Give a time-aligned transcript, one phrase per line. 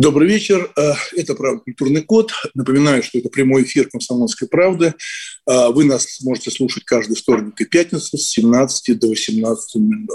[0.00, 0.72] Добрый вечер.
[0.78, 1.60] Э, Это «Правда.
[1.60, 2.32] Культурный код».
[2.54, 4.94] Напоминаю, что это прямой эфир «Комсомольской правды».
[5.46, 10.06] Э, Вы нас можете слушать каждый вторник и пятницу с 17 до 18.00.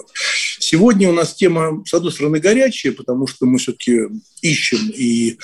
[0.57, 4.07] Сегодня у нас тема, с одной стороны, горячая, потому что мы все-таки
[4.41, 5.35] ищем и э,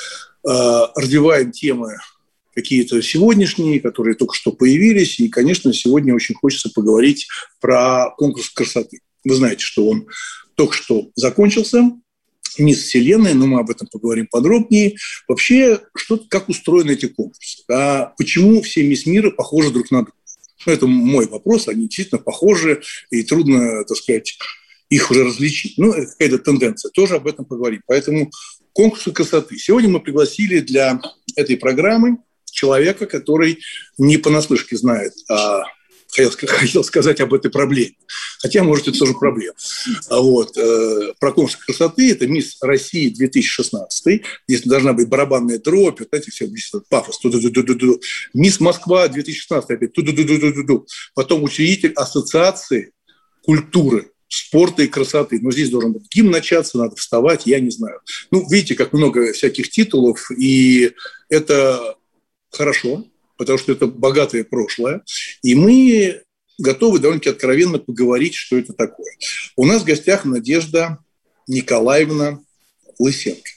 [0.96, 2.00] развиваем темы
[2.56, 5.20] какие-то сегодняшние, которые только что появились.
[5.20, 7.28] И, конечно, сегодня очень хочется поговорить
[7.60, 9.02] про конкурс красоты.
[9.24, 10.08] Вы знаете, что он
[10.56, 11.92] только что закончился,
[12.58, 14.96] мисс Вселенная, но мы об этом поговорим подробнее.
[15.28, 17.64] Вообще, что, как устроены эти конкурсы?
[17.70, 20.18] А почему все мисс мира похожи друг на друга?
[20.66, 24.38] Ну, это мой вопрос, они действительно похожи, и трудно, так сказать,
[24.90, 25.78] их уже различить.
[25.78, 27.82] Ну, это какая-то тенденция, тоже об этом поговорим.
[27.88, 28.30] Поэтому
[28.74, 29.58] конкурсы красоты.
[29.58, 31.00] Сегодня мы пригласили для
[31.36, 33.60] этой программы человека, который
[33.98, 35.64] не понаслышке знает о
[36.12, 37.96] хотел, хотел сказать об этой проблеме.
[38.40, 39.54] Хотя, может, это тоже проблема.
[40.10, 40.58] А Вот.
[40.58, 44.24] э, Про конкурс красоты– это «Мисс России 2016».
[44.48, 47.20] Здесь должна быть барабанная дробь, вот знаете, все здесь вот пафос.
[47.20, 48.02] Ту-ду-ду-ду-ду-ду.
[48.34, 49.94] «Мисс Москва 2016» опять.
[49.94, 50.88] Ту-ду-ду-ду-ду-ду.
[51.14, 52.92] Потом учредитель ассоциации
[53.44, 55.40] культуры спорта и красоты.
[55.42, 58.00] Но здесь должен быть гимн начаться, надо вставать, я не знаю.
[58.32, 60.94] Ну, видите, как много всяких титулов, и
[61.30, 61.96] это
[62.50, 63.06] хорошо,
[63.42, 65.02] потому что это богатое прошлое.
[65.42, 66.22] И мы
[66.60, 69.12] готовы довольно-таки откровенно поговорить, что это такое.
[69.56, 71.00] У нас в гостях Надежда
[71.48, 72.40] Николаевна
[73.00, 73.50] Лысенко.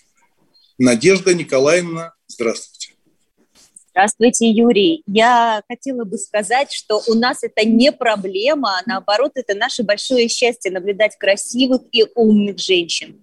[0.79, 2.95] Надежда Николаевна, здравствуйте.
[3.91, 5.03] Здравствуйте, Юрий.
[5.07, 10.31] Я хотела бы сказать, что у нас это не проблема, а наоборот, это наше большое
[10.31, 13.23] счастье наблюдать красивых и умных женщин.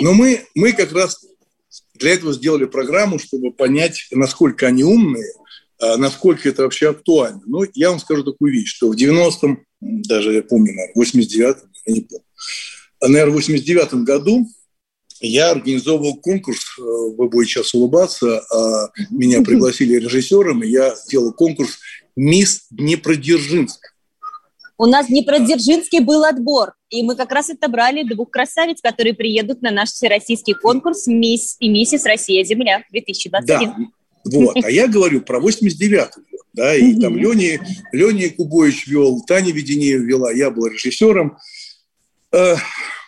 [0.00, 1.26] Но мы, мы как раз
[1.98, 5.32] для этого сделали программу, чтобы понять, насколько они умные,
[5.80, 7.42] а насколько это вообще актуально.
[7.46, 11.72] Ну, я вам скажу такую вещь, что в 90-м, даже я помню, наверное, в 89-м,
[11.86, 12.24] я не помню,
[13.00, 14.46] а, наверное, в 89-м году
[15.20, 21.32] я организовывал конкурс, э, вы будете сейчас улыбаться, а меня пригласили режиссером, и я сделал
[21.32, 21.78] конкурс
[22.16, 23.95] «Мисс Днепродзержинск».
[24.78, 29.62] У нас в Днепродзержинске был отбор, и мы как раз отобрали двух красавиц, которые приедут
[29.62, 33.68] на наш всероссийский конкурс «Мисс и миссис Россия-Земля» 2021.
[33.68, 33.76] Да,
[34.24, 34.56] вот.
[34.62, 35.96] А я говорю про 89-й
[36.30, 36.40] год.
[36.52, 37.60] Да, и там Леня,
[37.92, 41.38] Леня Кубович вел, Таня Веденеева вела, я был режиссером.
[42.32, 42.56] Э,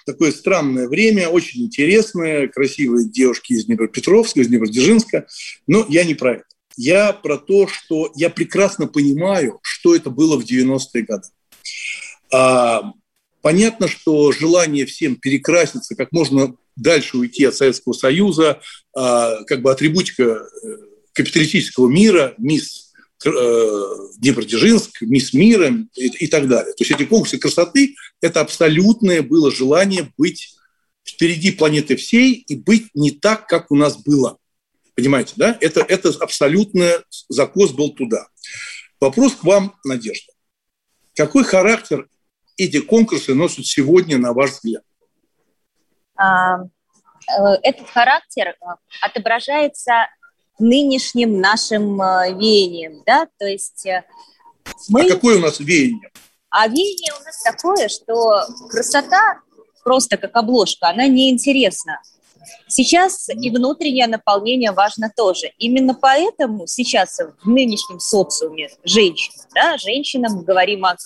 [0.07, 5.27] такое странное время, очень интересное, красивые девушки из Днепропетровска, из Днепродзержинска,
[5.67, 6.45] но я не про это.
[6.77, 11.29] Я про то, что я прекрасно понимаю, что это было в 90-е годы.
[12.33, 12.93] А,
[13.43, 18.61] понятно, что желание всем перекраситься, как можно дальше уйти от Советского Союза,
[18.95, 20.69] а, как бы атрибутика э,
[21.13, 22.93] капиталистического мира, мисс
[23.25, 23.31] э,
[24.19, 26.73] Днепродзержинск, мисс мира и, и так далее.
[26.75, 30.55] То есть эти конкурсы красоты– это абсолютное было желание быть
[31.05, 34.39] впереди планеты всей и быть не так, как у нас было.
[34.95, 35.57] Понимаете, да?
[35.61, 36.93] Это, это абсолютный
[37.29, 38.29] закос был туда.
[39.01, 40.33] Вопрос к вам, Надежда.
[41.15, 42.09] Какой характер
[42.59, 44.83] эти конкурсы носят сегодня, на ваш взгляд?
[46.17, 48.65] А, э, Этот характер э,
[49.01, 50.09] отображается
[50.59, 53.87] нынешним нашим э, веянием, да, то есть
[54.89, 55.07] мы...
[55.07, 56.11] А какое у нас веяние?
[56.51, 59.41] А веяние у нас такое, что красота
[59.85, 62.03] просто как обложка, она неинтересна.
[62.67, 65.53] Сейчас и внутреннее наполнение важно тоже.
[65.59, 70.97] Именно поэтому сейчас в нынешнем социуме женщина, да, женщина, мы говорим о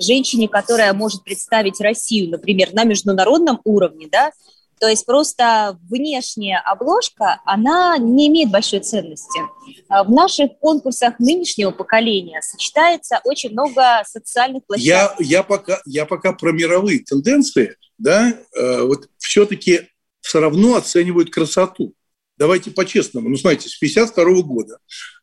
[0.00, 4.32] женщине, которая может представить Россию, например, на международном уровне, да,
[4.80, 9.40] то есть просто внешняя обложка, она не имеет большой ценности.
[9.88, 15.16] А В наших конкурсах нынешнего поколения сочетается очень много социальных Я, площадок.
[15.20, 19.88] я, пока, я пока про мировые тенденции, да, э, вот все-таки
[20.20, 21.94] все равно оценивают красоту.
[22.38, 23.28] Давайте по-честному.
[23.28, 24.78] Ну, знаете, с 52 года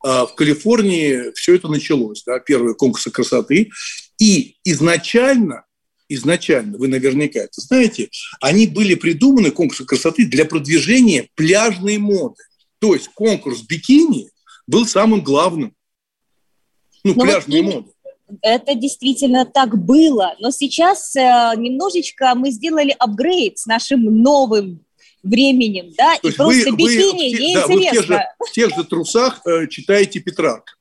[0.05, 3.71] э, в Калифорнии все это началось, да, первые конкурсы красоты.
[4.19, 5.63] И изначально,
[6.09, 8.09] изначально, вы наверняка это знаете,
[8.41, 12.43] они были придуманы, конкурсы красоты, для продвижения пляжной моды.
[12.79, 14.29] То есть конкурс бикини
[14.67, 15.73] был самым главным.
[17.05, 17.91] Ну, Но вот пляжной именно- моды.
[18.41, 21.19] Это действительно так было, но сейчас э,
[21.55, 24.84] немножечко мы сделали апгрейд с нашим новым
[25.25, 27.61] временем, да, То и просто вы, бикини вы, неинтересно.
[27.61, 30.77] Да, вы в тех, же, в тех же трусах э, читаете Петрарк.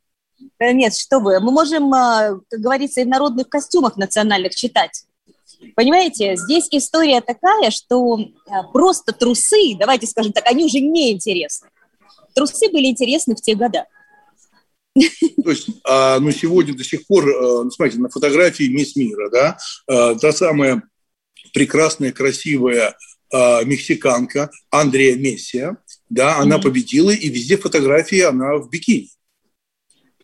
[0.61, 5.05] Нет, что вы, мы можем, э, как говорится, и в народных костюмах национальных читать.
[5.75, 11.69] Понимаете, здесь история такая, что э, просто трусы, давайте скажем так, они уже не интересны.
[12.35, 13.87] Трусы были интересны в те года.
[14.94, 19.29] То есть, а, ну, сегодня до сих пор, а, ну, смотрите, на фотографии «Мисс Мира»,
[19.31, 20.82] да, та самая
[21.52, 22.96] прекрасная, красивая
[23.32, 25.76] а, мексиканка Андрея Мессия,
[26.09, 26.62] да, она mm-hmm.
[26.62, 29.11] победила, и везде фотографии она в бикини.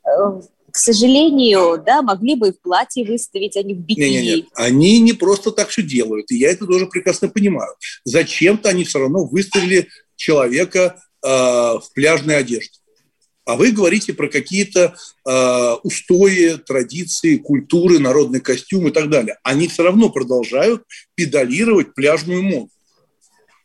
[0.05, 4.08] Э, к сожалению, да, могли бы и в платье выставить, а не в бикини.
[4.08, 4.47] Нет, нет, нет.
[4.55, 7.75] Они не просто так все делают, и я это тоже прекрасно понимаю.
[8.05, 12.79] Зачем-то они все равно выставили человека э, в пляжной одежде.
[13.46, 14.94] А вы говорите про какие-то
[15.26, 19.38] э, устои, традиции, культуры, народный костюм и так далее.
[19.43, 20.85] Они все равно продолжают
[21.17, 22.70] педалировать пляжную моду.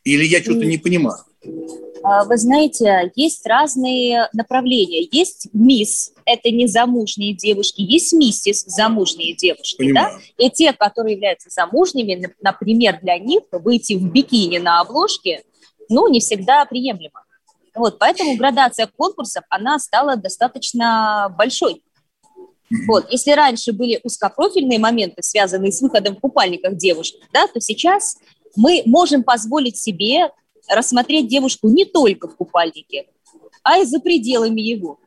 [0.06, 1.18] Или я что-то не понимаю?
[2.04, 5.08] А, вы знаете, есть разные направления.
[5.10, 10.12] Есть мисс, это не замужние девушки, есть миссис, замужние девушки, да?
[10.38, 15.42] И те, которые являются замужними, например, для них выйти в бикини на обложке,
[15.88, 17.24] ну, не всегда приемлемо.
[17.74, 21.82] Вот, поэтому градация конкурсов, она стала достаточно большой.
[22.86, 28.18] Вот, если раньше были узкопрофильные моменты, связанные с выходом в купальниках девушек, да, то сейчас
[28.56, 30.30] мы можем позволить себе
[30.68, 33.06] рассмотреть девушку не только в купальнике,
[33.62, 34.98] а и за пределами его.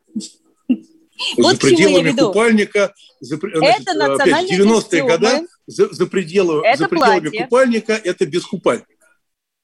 [1.37, 6.87] Вот за пределами купальника, за, значит, это опять 90-е годы, за, за, пределы, это за
[6.87, 7.43] пределами платье.
[7.43, 8.87] купальника это без купальника.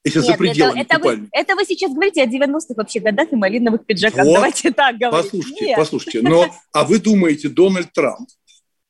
[0.03, 3.31] Если Нет, за пределами это, это, вы, это вы сейчас говорите о 90-х вообще годах
[3.31, 4.25] и малиновых пиджаках.
[4.25, 4.35] Вот.
[4.35, 5.31] Давайте так говорить.
[5.31, 5.77] Послушайте, Нет.
[5.77, 6.21] послушайте.
[6.21, 8.29] Но, а вы думаете, Дональд Трамп,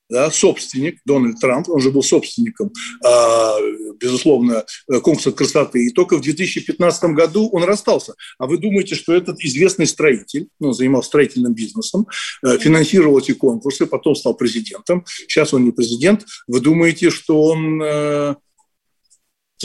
[0.10, 2.72] да, собственник, Дональд Трамп, он же был собственником,
[3.04, 8.13] э, безусловно, конкурса красоты, и только в 2015 году он расстался.
[8.38, 12.07] А вы думаете, что этот известный строитель, ну, занимался строительным бизнесом,
[12.44, 18.36] э, финансировал эти конкурсы, потом стал президентом, сейчас он не президент, вы думаете, что он...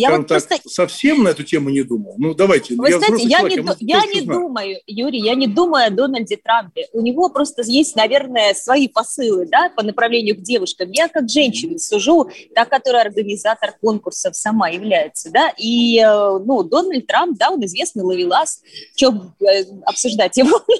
[0.00, 0.68] Я вот так, просто...
[0.68, 2.14] совсем на эту тему не думал.
[2.18, 2.74] Ну, давайте.
[2.74, 6.36] Вы я знаете, я, человек, не, я не думаю, Юрий, я не думаю о Дональде
[6.36, 6.86] Трампе.
[6.92, 10.90] У него просто есть, наверное, свои посылы, да, по направлению к девушкам.
[10.92, 17.06] Я как женщина сужу, та, которая организатор конкурсов сама является, да, и, э, ну, Дональд
[17.06, 18.62] Трамп, да, он известный ловелас,
[18.96, 20.60] что э, обсуждать его.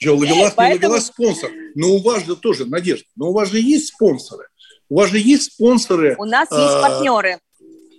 [0.00, 0.80] Что, ловелас, Поэтому...
[0.80, 1.50] не ловелас спонсор.
[1.74, 4.46] Но у вас же тоже, Надежда, но у вас же есть спонсоры.
[4.88, 6.16] У вас же есть спонсоры.
[6.18, 7.40] У нас есть а, партнеры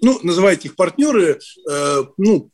[0.02, 2.52] ну, называйте их партнеры, э, ну,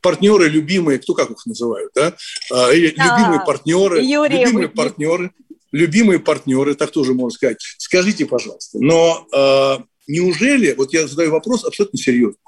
[0.00, 2.16] партнеры любимые, кто как их называют, да,
[2.52, 4.74] э, или а, любимые партнеры, Юрий, любимые вы...
[4.74, 5.30] партнеры,
[5.72, 7.58] любимые партнеры, так тоже можно сказать.
[7.78, 12.38] Скажите, пожалуйста, но э, неужели, вот я задаю вопрос абсолютно серьезно,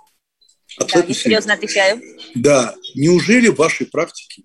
[0.79, 1.55] абсолютно да, серьезно.
[1.55, 2.03] отвечаю.
[2.35, 4.45] Да, неужели в вашей практике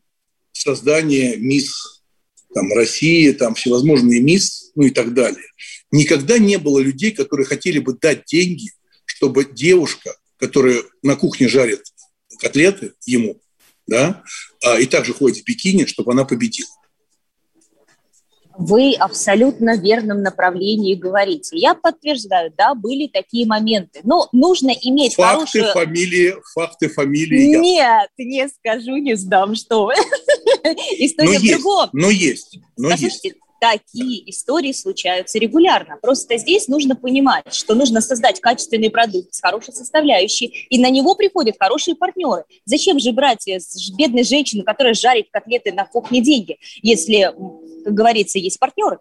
[0.52, 2.04] создание мисс
[2.54, 5.46] там, России, там всевозможные мисс, ну и так далее,
[5.92, 8.72] никогда не было людей, которые хотели бы дать деньги
[9.18, 11.84] чтобы девушка, которая на кухне жарит
[12.40, 13.42] котлеты ему,
[13.88, 14.22] да,
[14.64, 16.70] а, и также ходит в бикини, чтобы она победила.
[18.60, 21.58] Вы абсолютно верном направлении говорите.
[21.58, 24.02] Я подтверждаю, да, были такие моменты.
[24.04, 25.74] Но нужно иметь факты, хорошую...
[25.74, 27.56] фамилии, факты, фамилии.
[27.56, 29.94] Нет, не скажу, не сдам, что вы.
[30.98, 31.90] История в другом.
[31.94, 33.28] Но есть, но есть
[33.60, 35.98] такие истории случаются регулярно.
[36.02, 41.16] Просто здесь нужно понимать, что нужно создать качественный продукт с хорошей составляющей, и на него
[41.16, 42.44] приходят хорошие партнеры.
[42.66, 47.34] Зачем же брать с бедной женщины, которая жарит котлеты на кухне деньги, если,
[47.84, 49.00] как говорится, есть партнеры?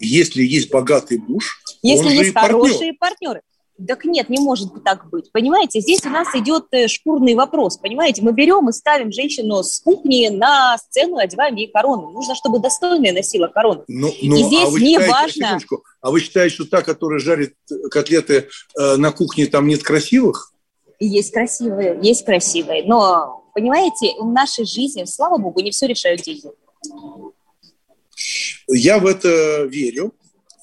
[0.00, 3.42] Если есть богатый муж, если есть хорошие партнеры.
[3.86, 5.32] Так нет, не может так быть.
[5.32, 7.76] Понимаете, здесь у нас идет э, шкурный вопрос.
[7.76, 12.10] Понимаете, мы берем и ставим женщину с кухни на сцену, одеваем ей корону.
[12.10, 13.82] Нужно, чтобы достойная носила корону.
[13.88, 15.32] Ну, ну, и а здесь а не считаете, важно...
[15.32, 17.54] Секундочку, а вы считаете, что та, которая жарит
[17.90, 20.52] котлеты э, на кухне, там нет красивых?
[21.00, 22.84] Есть красивые, есть красивые.
[22.84, 26.48] Но, понимаете, в нашей жизни, слава богу, не все решают деньги.
[28.68, 30.14] Я в это верю.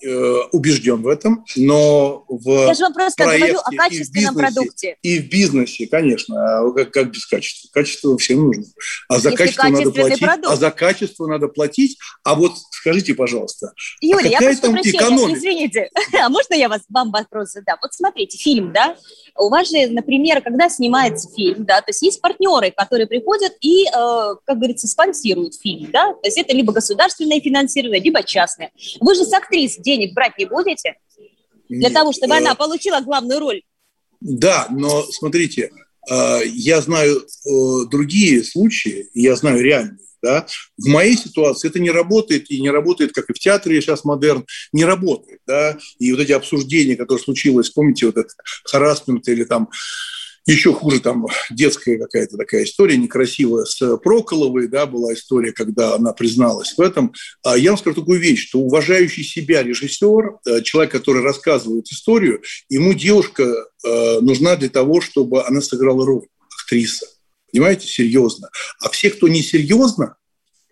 [0.04, 4.54] Э, убежден в этом, но в Я же вам просто говорю о качественном и бизнесе,
[4.54, 4.98] продукте.
[5.04, 7.70] И в бизнесе, конечно, а как, как без качества?
[7.72, 8.64] Качество всем нужно.
[9.10, 10.20] А за качество надо платить.
[10.20, 10.48] Продукт.
[10.48, 12.00] А за качество надо платить.
[12.24, 15.38] А вот скажите, пожалуйста, Юрий, а какая я там экономика?
[15.38, 15.90] Извините,
[16.20, 17.78] а можно я вас, вам вопрос задам?
[17.82, 18.96] Вот смотрите, фильм, да,
[19.38, 23.86] у вас же, например, когда снимается фильм, да, то есть есть партнеры, которые приходят и,
[23.86, 28.72] э, как говорится, спонсируют фильм, да, то есть это либо государственное финансирование, либо частное.
[29.00, 30.96] Вы же с актрис денег брать не будете
[31.70, 32.38] для Нет, того, чтобы э...
[32.38, 33.62] она получила главную роль?
[34.20, 35.72] Да, но смотрите,
[36.10, 37.26] Я знаю
[37.90, 40.00] другие случаи, я знаю реальные.
[40.22, 40.46] Да?
[40.78, 44.46] В моей ситуации это не работает, и не работает, как и в театре сейчас модерн,
[44.72, 45.40] не работает.
[45.48, 45.78] Да?
[46.00, 48.32] И вот эти обсуждения, которые случилось, помните, вот этот
[48.66, 49.70] харасмент или там
[50.46, 56.14] еще хуже там детская какая-то такая история некрасивая с Проколовой, да, была история, когда она
[56.14, 57.14] призналась в этом.
[57.44, 62.42] А я вам скажу такую вещь, что уважающий себя режиссер, э, человек, который рассказывает историю,
[62.70, 66.28] ему девушка э, нужна для того, чтобы она сыграла роль,
[66.62, 67.06] актриса.
[67.52, 68.50] Понимаете, серьезно.
[68.80, 70.16] А все, кто не серьезно,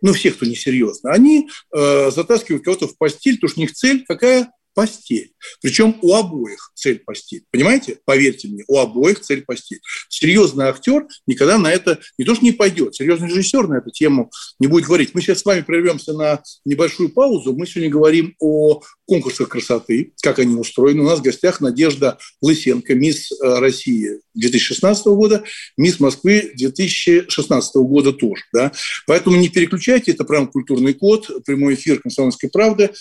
[0.01, 3.73] ну, все, кто не серьезно, они э, затаскивают кого-то в постель, потому что у них
[3.73, 4.51] цель какая?
[4.79, 5.33] Постель.
[5.62, 7.43] Причем у обоих цель постель.
[7.51, 7.98] Понимаете?
[8.05, 9.81] Поверьте мне, у обоих цель постель.
[10.07, 14.31] Серьезный актер никогда на это не то что не пойдет, серьезный режиссер на эту тему
[14.57, 15.13] не будет говорить.
[15.13, 17.53] Мы сейчас с вами прервемся на небольшую паузу.
[17.53, 21.01] Мы сегодня говорим о конкурсах красоты, как они устроены.
[21.01, 25.43] У нас в гостях Надежда Лысенко, мисс э, России 2016 года,
[25.77, 28.43] мисс Москвы 2016 года тоже.
[28.53, 28.71] Да?
[29.07, 32.91] Поэтому не переключайте, это прям культурный код, прямой эфир «Комсомольской правды».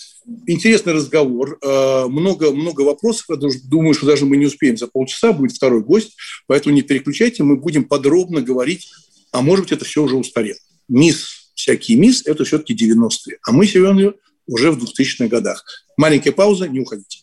[0.47, 3.26] Интересный разговор, э, много, много вопросов.
[3.30, 6.16] Я думаю, что даже мы не успеем за полчаса, будет второй гость,
[6.47, 8.90] поэтому не переключайте, мы будем подробно говорить,
[9.32, 10.58] а может быть, это все уже устарело.
[10.87, 14.12] Мисс, всякие мисс, это все-таки 90-е, а мы сегодня
[14.47, 15.64] уже в 2000-х годах.
[15.97, 17.20] Маленькая пауза, не уходите.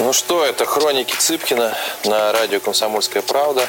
[0.00, 1.76] Ну что, это хроники Цыпкина
[2.06, 3.68] на радио «Комсомольская правда».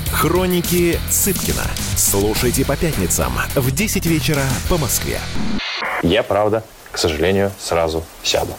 [0.11, 1.63] Хроники Цыпкина.
[1.95, 5.19] Слушайте по пятницам в 10 вечера по Москве.
[6.03, 8.53] Я, правда, к сожалению, сразу сяду.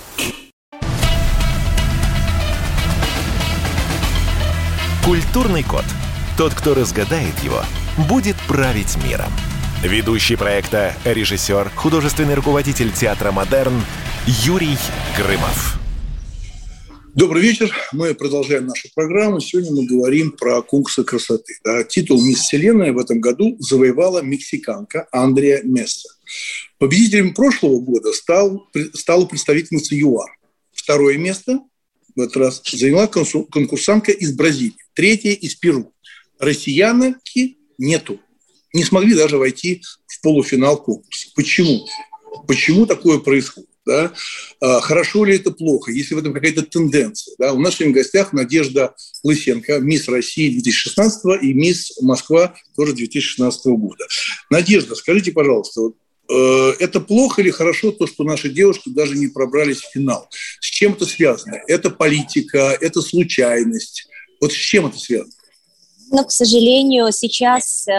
[5.04, 5.84] Культурный код.
[6.36, 7.62] Тот, кто разгадает его,
[8.08, 9.30] будет править миром.
[9.82, 13.82] Ведущий проекта, режиссер, художественный руководитель театра «Модерн»
[14.26, 14.78] Юрий
[15.16, 15.81] Грымов.
[17.14, 17.70] Добрый вечер.
[17.92, 19.38] Мы продолжаем нашу программу.
[19.38, 21.52] Сегодня мы говорим про конкурсы красоты.
[21.90, 26.08] Титул «Мисс Вселенная» в этом году завоевала мексиканка Андреа Месса.
[26.78, 30.38] Победителем прошлого года стал, стала представительница ЮАР.
[30.72, 31.60] Второе место
[32.16, 34.78] в этот раз заняла конкурсантка из Бразилии.
[34.94, 35.92] Третье из Перу.
[36.38, 38.20] Россиянки нету.
[38.72, 41.28] Не смогли даже войти в полуфинал конкурса.
[41.36, 41.86] Почему?
[42.48, 43.68] Почему такое происходит?
[43.84, 44.12] Да?
[44.60, 47.34] А, хорошо ли это плохо, если в этом какая-то тенденция.
[47.38, 47.52] Да?
[47.52, 54.04] У нас в гостях Надежда Лысенко, мисс России 2016 и мисс Москва тоже 2016 года.
[54.50, 55.90] Надежда, скажите, пожалуйста,
[56.30, 60.28] э, это плохо или хорошо то, что наши девушки даже не пробрались в финал?
[60.60, 61.58] С чем это связано?
[61.66, 64.08] Это политика, это случайность?
[64.40, 65.32] Вот с чем это связано?
[66.10, 67.92] Но, к сожалению, сейчас э,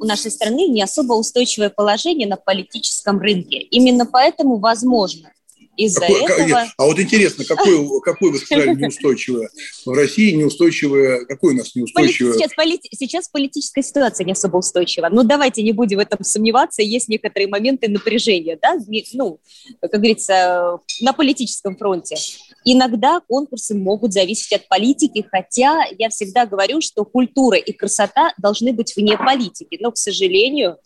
[0.00, 3.58] у нашей страны не особо устойчивое положение на политическом рынке.
[3.58, 5.30] Именно поэтому, возможно,
[5.76, 6.66] из-за этого...
[6.76, 9.50] А вот интересно, какое, какое вы сказали неустойчивое?
[9.86, 11.24] В России неустойчивое...
[11.26, 12.34] Какое у нас неустойчивое?
[12.34, 12.80] Сейчас, полит...
[12.92, 15.08] Сейчас политическая ситуация не особо устойчива.
[15.10, 16.82] Ну, давайте не будем в этом сомневаться.
[16.82, 18.76] Есть некоторые моменты напряжения, да,
[19.12, 19.40] ну,
[19.80, 22.16] как говорится, на политическом фронте.
[22.64, 28.72] Иногда конкурсы могут зависеть от политики, хотя я всегда говорю, что культура и красота должны
[28.72, 29.78] быть вне политики.
[29.80, 30.78] Но, к сожалению,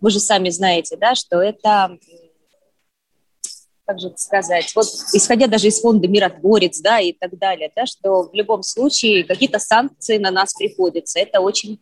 [0.00, 1.98] вы же сами знаете, да, что это
[3.86, 7.86] как же это сказать, вот исходя даже из фонда «Миротворец», да, и так далее, да,
[7.86, 11.20] что в любом случае какие-то санкции на нас приходятся.
[11.20, 11.78] Это очень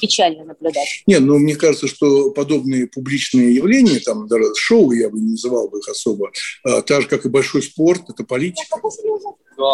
[0.00, 1.02] печально наблюдать.
[1.06, 5.68] Нет, ну, мне кажется, что подобные публичные явления, там, даже шоу, я бы не называл
[5.68, 6.30] бы их особо,
[6.64, 8.78] а, так же, как и большой спорт, это политика.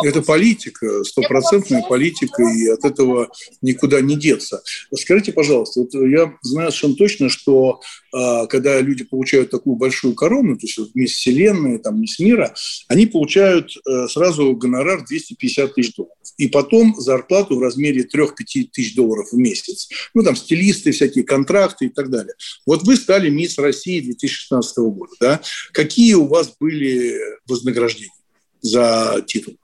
[0.04, 4.62] Это политика, стопроцентная политика, и от этого никуда не деться.
[4.94, 7.80] Скажите, пожалуйста, вот я знаю совершенно точно, что
[8.12, 12.54] а, когда люди получают такую большую корону, то есть вместе Вселенной, там, мисс мира,
[12.88, 16.16] они получают э, сразу гонорар 250 тысяч долларов.
[16.36, 19.88] И потом зарплату в размере 3-5 тысяч долларов в месяц.
[20.14, 22.34] Ну, там, стилисты, всякие контракты и так далее.
[22.66, 25.40] Вот вы стали мисс России 2016 года, да?
[25.72, 28.12] Какие у вас были вознаграждения
[28.60, 29.56] за титул?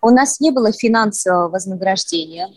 [0.00, 2.48] У нас не было финансового вознаграждения.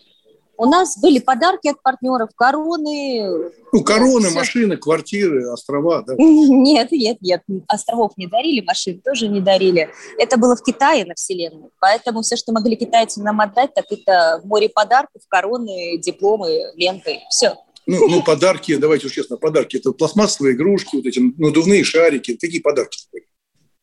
[0.60, 3.52] У нас были подарки от партнеров, короны.
[3.72, 4.36] Ну, короны, все.
[4.36, 6.16] машины, квартиры, острова, да?
[6.18, 7.44] Нет, нет, нет.
[7.68, 9.90] Островов не дарили, машин тоже не дарили.
[10.18, 11.70] Это было в Китае на Вселенной.
[11.80, 17.20] Поэтому все, что могли китайцы нам отдать, так это море подарков, короны, дипломы, ленты.
[17.30, 17.56] Все.
[17.86, 19.78] Ну, ну, подарки, давайте уж честно, подарки.
[19.78, 22.36] Это пластмассовые игрушки, вот эти надувные шарики.
[22.36, 23.00] Какие подарки?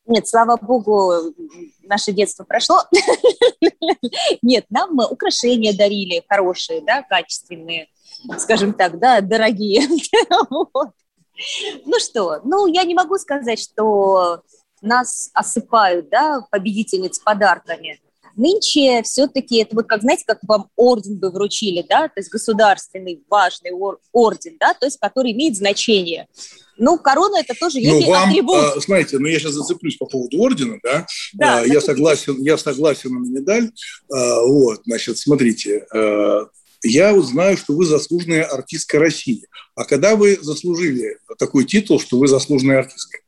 [0.07, 1.35] Нет, слава богу,
[1.83, 2.83] наше детство прошло.
[4.43, 7.89] Нет, нам украшения дарили хорошие, да, качественные,
[8.39, 9.83] скажем так, да, дорогие.
[11.85, 14.43] Ну что, ну я не могу сказать, что
[14.81, 18.01] нас осыпают, да, победительниц подарками.
[18.37, 23.23] Нынче все-таки это вот как, знаете, как вам орден бы вручили, да, то есть государственный
[23.29, 23.71] важный
[24.12, 26.26] орден, да, то есть который имеет значение.
[26.76, 28.57] Ну, корона это тоже ну, вам, атрибут.
[28.57, 31.07] А, смотрите, ну я сейчас зацеплюсь по поводу ордена, да.
[31.35, 33.71] да а, я согласен, я согласен на медаль.
[34.12, 36.49] А, вот, значит, смотрите, а,
[36.83, 39.47] я вот знаю, что вы заслуженная артистка России.
[39.75, 43.19] А когда вы заслужили такой титул, что вы заслуженная артистка?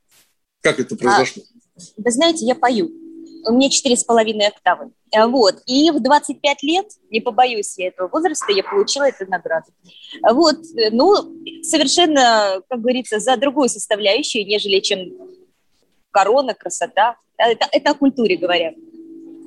[0.60, 1.42] Как это а, произошло?
[1.44, 2.90] А, вы знаете, я пою
[3.46, 4.90] у меня четыре с половиной октавы.
[5.12, 5.62] Э, вот.
[5.66, 9.66] И в 25 лет, не побоюсь я этого возраста, я получила эту награду.
[10.22, 10.58] Вот.
[10.92, 11.14] Ну,
[11.62, 14.98] совершенно, как говорится, за другую составляющую, нежели чем
[16.10, 17.16] корона, красота.
[17.36, 18.72] Это, это о культуре говоря.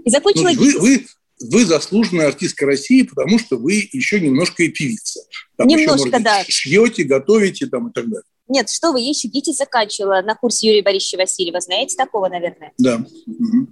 [0.06, 0.50] И закончила...
[0.54, 1.06] Ну, вы, вы,
[1.40, 5.22] вы заслуженная артистка России, потому что вы еще немножко и певица.
[5.58, 6.44] Там немножко, еще, может, да.
[6.48, 8.24] Шьете, готовите там и так далее.
[8.50, 11.62] Нет, что вы, я еще ГИТИС заканчивала на курсе Юрия Борисовича Васильева.
[11.62, 12.74] Знаете такого, наверное?
[12.78, 13.00] Да.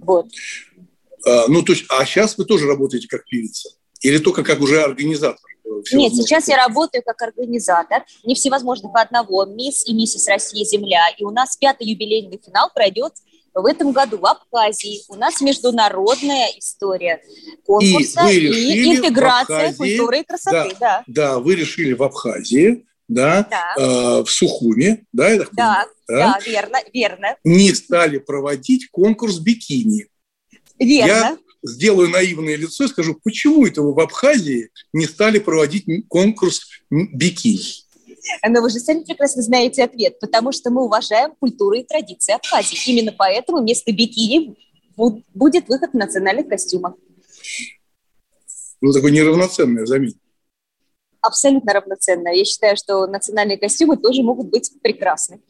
[0.00, 0.28] Вот.
[1.26, 3.70] А, ну, то есть, а сейчас вы тоже работаете как певица?
[4.00, 5.40] Или только как уже организатор?
[5.92, 11.02] Нет, сейчас я работаю как организатор не всевозможных одного, мисс и миссис Россия Земля.
[11.18, 13.12] И у нас пятый юбилейный финал пройдет
[13.54, 15.02] в этом году в Абхазии.
[15.08, 17.20] У нас международная история
[17.64, 20.76] конкурса и, и интеграция Абхазии, культуры и красоты.
[20.78, 21.04] Да, да.
[21.06, 23.74] да, вы решили в Абхазии да, да.
[23.78, 27.36] Э, в Сухуме, да, я так да, понимаю, да, да, верно, верно.
[27.42, 30.06] Не стали проводить конкурс бикини.
[30.78, 31.06] Верно.
[31.06, 36.68] Я сделаю наивное лицо и скажу, почему это вы в Абхазии не стали проводить конкурс
[36.90, 37.86] бикини?
[38.46, 42.78] Но вы же сами прекрасно знаете ответ, потому что мы уважаем культуру и традиции Абхазии.
[42.90, 44.54] Именно поэтому вместо бикини
[44.96, 46.94] будет выход в национальных костюмах.
[48.80, 50.18] Ну, такое неравноценное, заметьте
[51.28, 52.34] абсолютно равноценная.
[52.34, 55.40] Я считаю, что национальные костюмы тоже могут быть прекрасны.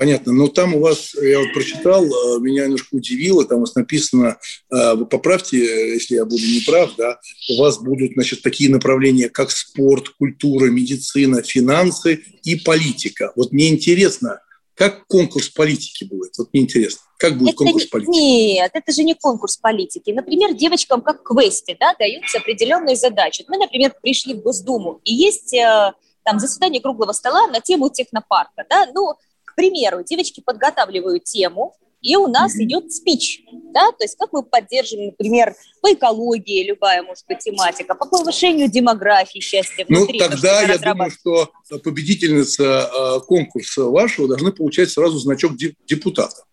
[0.00, 0.32] Понятно.
[0.32, 4.38] Но там у вас, я вот прочитал, э, меня немножко удивило, там у вас написано,
[4.72, 9.50] э, вы поправьте, если я буду неправ, да, у вас будут, значит, такие направления, как
[9.50, 13.32] спорт, культура, медицина, финансы и политика.
[13.36, 14.40] Вот мне интересно,
[14.80, 16.32] как конкурс политики будет?
[16.38, 17.02] Вот мне интересно.
[17.18, 18.16] Как будет это конкурс не, политики?
[18.16, 20.10] Нет, это же не конкурс политики.
[20.10, 23.44] Например, девочкам как квесты да, даются определенные задачи.
[23.46, 25.92] Мы, например, пришли в Госдуму, и есть э,
[26.24, 28.64] там заседание круглого стола на тему технопарка.
[28.70, 28.86] Да?
[28.94, 32.64] Ну, к примеру, девочки подготавливают тему, и у нас mm-hmm.
[32.64, 37.94] идет спич, да, то есть как мы поддержим, например, по экологии любая, может быть, тематика,
[37.94, 40.18] по повышению демографии, счастья ну, внутри.
[40.18, 41.50] Ну, тогда я думаю, что
[41.82, 46.44] победительница э, конкурса вашего должны получать сразу значок депутата.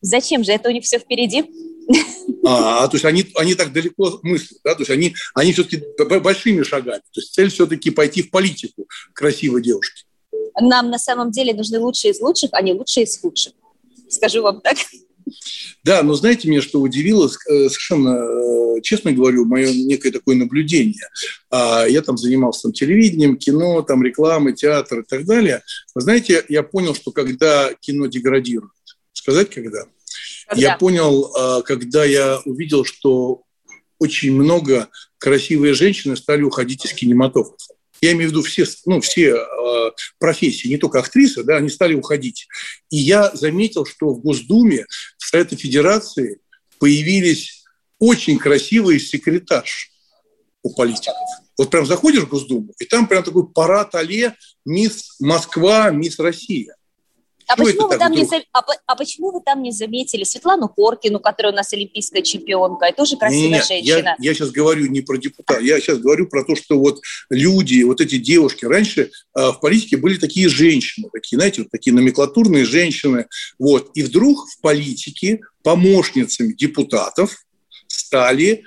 [0.00, 0.52] Зачем же?
[0.52, 1.44] Это у них все впереди.
[2.46, 4.74] А, то есть они, они так далеко мыслят, да?
[4.74, 5.82] то есть они, они все-таки
[6.20, 7.00] большими шагами.
[7.12, 10.04] То есть цель все-таки пойти в политику красивой девушки.
[10.60, 13.52] Нам на самом деле нужны лучшие из лучших, а не лучшие из худших
[14.14, 14.78] скажу вам так.
[15.82, 18.10] Да, но знаете, меня что удивило, э, совершенно
[18.78, 21.08] э, честно говорю, мое некое такое наблюдение.
[21.50, 25.62] А, я там занимался там, телевидением, кино, там рекламой, театр и так далее.
[25.94, 28.72] Вы знаете, я понял, что когда кино деградирует,
[29.12, 29.84] сказать когда?
[30.48, 30.60] когда?
[30.60, 33.42] Я понял, а, когда я увидел, что
[33.98, 39.34] очень много красивые женщины стали уходить из кинематографа я имею в виду все, ну, все
[39.34, 42.46] э, профессии, не только актрисы, да, они стали уходить.
[42.90, 44.86] И я заметил, что в Госдуме,
[45.18, 46.40] в Совете Федерации
[46.78, 47.64] появились
[47.98, 49.88] очень красивые секретарши
[50.62, 51.16] у политиков.
[51.56, 56.76] Вот прям заходишь в Госдуму, и там прям такой парад алле «Мисс Москва», «Мисс Россия».
[57.46, 61.52] А почему, вы там не, а, а почему вы там не заметили Светлану Коркину, которая
[61.52, 64.16] у нас олимпийская чемпионка, и тоже красивая Нет, женщина?
[64.18, 67.82] Я, я сейчас говорю не про депутата, я сейчас говорю про то, что вот люди,
[67.82, 72.64] вот эти девушки, раньше э, в политике были такие женщины, такие, знаете, вот такие номенклатурные
[72.64, 73.26] женщины,
[73.58, 77.44] вот, и вдруг в политике помощницами депутатов
[77.86, 78.64] стали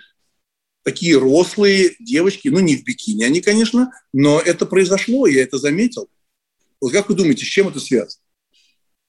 [0.84, 6.08] такие рослые девочки, ну не в бикини они, конечно, но это произошло, я это заметил.
[6.80, 8.22] Вот как вы думаете, с чем это связано?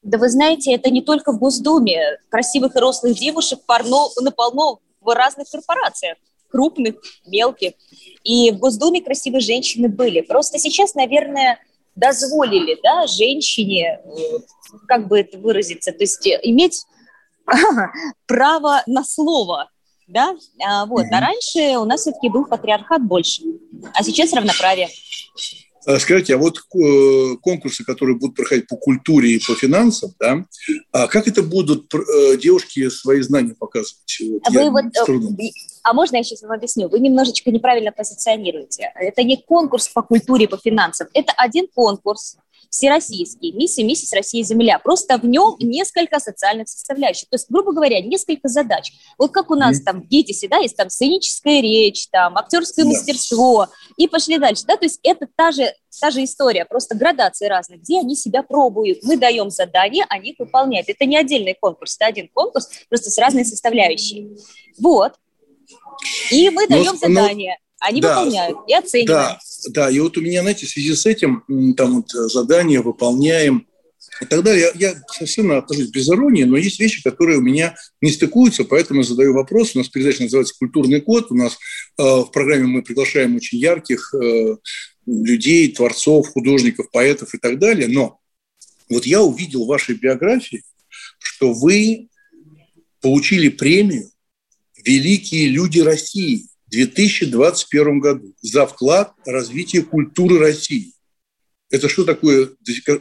[0.03, 2.19] Да вы знаете, это не только в Госдуме.
[2.29, 6.19] Красивых и рослых девушек парно, наполно в разных корпорациях.
[6.51, 6.95] крупных,
[7.27, 7.73] мелких.
[8.25, 10.23] И в Госдуме красивые женщины были.
[10.23, 11.59] Просто сейчас, наверное,
[11.99, 14.39] дозволили да, женщине, э,
[14.87, 16.87] как бы это выразиться, то есть иметь
[18.27, 19.69] право на слово,
[20.07, 20.35] да,
[20.65, 23.43] а, вот, а раньше у нас все-таки был патриархат больше,
[23.95, 24.89] а сейчас равноправие.
[25.87, 30.45] А скажите, а вот э, конкурсы, которые будут проходить по культуре и по финансам, да,
[30.93, 34.21] а как это будут э, девушки свои знания показывать?
[34.21, 35.51] Вот Вы вот, э,
[35.85, 36.89] а можно я сейчас вам объясню?
[36.89, 38.93] Вы немножечко неправильно позиционируете.
[38.95, 41.09] Это не конкурс по культуре и по финансам.
[41.15, 42.37] Это один конкурс,
[42.71, 44.79] всероссийский, мисс и миссис Россия Земля.
[44.79, 47.29] Просто в нем несколько социальных составляющих.
[47.29, 48.93] То есть, грубо говоря, несколько задач.
[49.19, 49.85] Вот как у нас mm.
[49.85, 52.89] там в ГИТИСе, да, есть там сценическая речь, там актерское yeah.
[52.89, 57.47] мастерство, и пошли дальше, да, то есть это та же, та же история, просто градации
[57.47, 59.03] разные, где они себя пробуют.
[59.03, 60.89] Мы даем задания, они их выполняют.
[60.89, 64.37] Это не отдельный конкурс, это один конкурс, просто с разной составляющей.
[64.79, 65.15] Вот.
[66.31, 67.59] И мы даем но, задания.
[67.81, 69.07] Они да, выполняют и оценивают.
[69.09, 69.39] Да,
[69.71, 71.45] да, и вот у меня, знаете, в связи с этим,
[71.77, 73.67] там вот э, задания выполняем,
[74.21, 78.11] и тогда я, я совершенно отношусь без иронии, но есть вещи, которые у меня не
[78.11, 79.75] стыкуются, поэтому задаю вопрос.
[79.75, 81.31] У нас передача называется «Культурный код».
[81.31, 81.53] У нас
[81.99, 84.57] э, в программе мы приглашаем очень ярких э,
[85.07, 87.87] людей, творцов, художников, поэтов и так далее.
[87.89, 88.19] Но
[88.89, 90.65] вот я увидел в вашей биографии,
[91.19, 92.09] что вы
[93.01, 94.11] получили премию
[94.85, 100.93] «Великие люди России» 2021 году за вклад в развитие культуры России.
[101.71, 102.51] Это что такое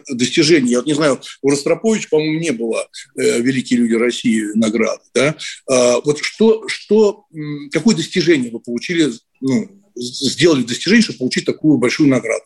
[0.10, 0.72] достижение?
[0.72, 5.04] Я вот не знаю, у Ростроповича, по-моему, не было э, «Великие люди России» награды.
[5.14, 5.38] Да?
[5.70, 7.26] А, вот что, что,
[7.72, 12.44] какое достижение вы получили, ну, сделали достижение, чтобы получить такую большую награду?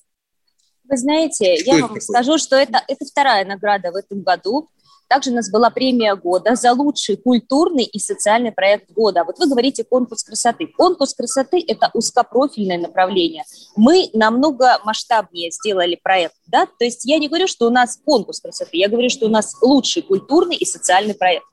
[0.83, 2.01] Вы знаете, что я вам такое?
[2.01, 4.69] скажу, что это, это вторая награда в этом году.
[5.11, 9.25] Также у нас была премия года за лучший культурный и социальный проект года.
[9.25, 10.67] Вот вы говорите конкурс красоты.
[10.67, 13.43] Конкурс красоты– это узкопрофильное направление.
[13.75, 16.35] Мы намного масштабнее сделали проект.
[16.47, 16.65] Да?
[16.65, 19.53] То есть я не говорю, что у нас конкурс красоты, я говорю, что у нас
[19.61, 21.43] лучший культурный и социальный проект.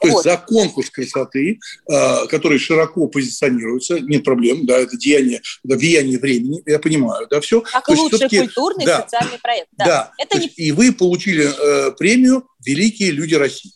[0.00, 0.10] То вот.
[0.10, 6.18] есть за конкурс красоты, э, который широко позиционируется, нет проблем, да, это деяние, это влияние
[6.18, 7.60] времени, я понимаю, да, все.
[7.60, 9.84] Как То лучший культурный да, социальный проект, да.
[9.84, 10.46] да это не...
[10.48, 13.72] И вы получили э, премию «Великие люди России».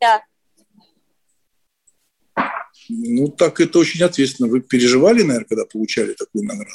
[0.00, 0.22] Да.
[2.88, 4.48] Ну, так это очень ответственно.
[4.48, 6.70] Вы переживали, наверное, когда получали такую награду?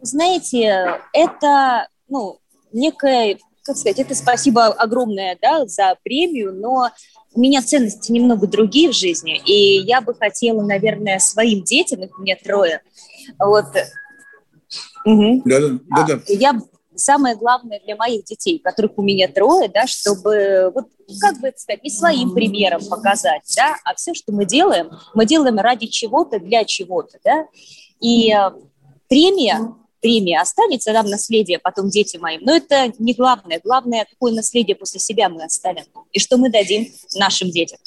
[0.00, 2.38] Знаете, это, ну,
[2.72, 6.90] некое, как сказать, это спасибо огромное, да, за премию, но
[7.34, 12.18] у меня ценности немного другие в жизни, и я бы хотела, наверное, своим детям, их
[12.18, 12.82] у меня трое,
[13.38, 13.66] вот,
[15.04, 15.42] угу.
[15.44, 16.20] да, да, да, да.
[16.28, 16.58] я
[16.94, 20.86] самое главное для моих детей, которых у меня трое, да, чтобы вот
[21.20, 25.58] как бы сказать, не своим примером показать, да, а все, что мы делаем, мы делаем
[25.58, 27.46] ради чего-то, для чего-то, да,
[28.00, 28.50] и э,
[29.08, 32.42] премия премия останется нам наследие потом детям моим.
[32.42, 33.60] Но это не главное.
[33.62, 37.78] Главное, какое наследие после себя мы оставим и что мы дадим нашим детям.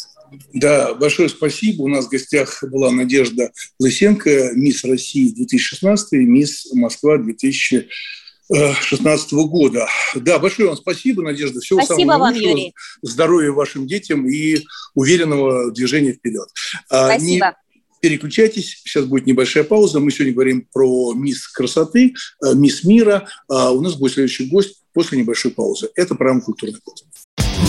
[0.54, 1.84] Да, большое спасибо.
[1.84, 9.88] У нас в гостях была Надежда Лысенко, мисс России 2016 мисс Москва 2016 года.
[10.16, 11.60] Да, большое вам спасибо, Надежда.
[11.62, 12.76] Всего спасибо самого вам, лучшего, Юрий.
[13.02, 14.60] здоровья вашим детям и
[14.94, 16.48] уверенного движения вперед.
[16.90, 17.56] А, спасибо.
[18.02, 20.00] Переключайтесь, сейчас будет небольшая пауза.
[20.00, 23.28] Мы сегодня говорим про мисс красоты, э, мисс мира.
[23.50, 25.90] А у нас будет следующий гость после небольшой паузы.
[25.96, 26.96] Это программа «Культурный код».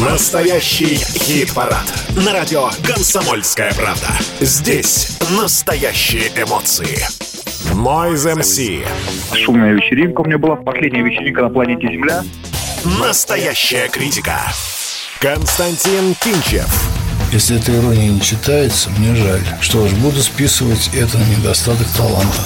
[0.00, 1.84] Настоящий хит-парад.
[2.24, 4.08] На радио «Комсомольская правда».
[4.40, 7.06] Здесь настоящие эмоции.
[7.74, 8.86] Noise MC.
[9.34, 10.56] Шумная вечеринка у меня была.
[10.56, 12.24] Последняя вечеринка на планете Земля.
[12.98, 14.40] Настоящая критика.
[15.20, 17.09] Константин Кинчев.
[17.32, 19.42] Если эта ирония не читается, мне жаль.
[19.60, 22.40] Что ж, буду списывать это на недостаток таланта.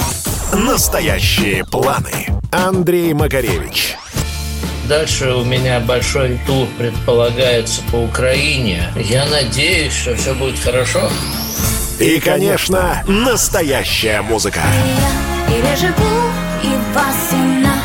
[0.53, 2.27] Настоящие планы.
[2.51, 3.97] Андрей Макаревич.
[4.87, 8.83] Дальше у меня большой тур предполагается по Украине.
[8.95, 11.09] Я надеюсь, что все будет хорошо.
[11.99, 14.61] И, конечно, настоящая музыка.
[15.49, 15.93] И я живу,
[16.61, 17.84] и вас, и нас.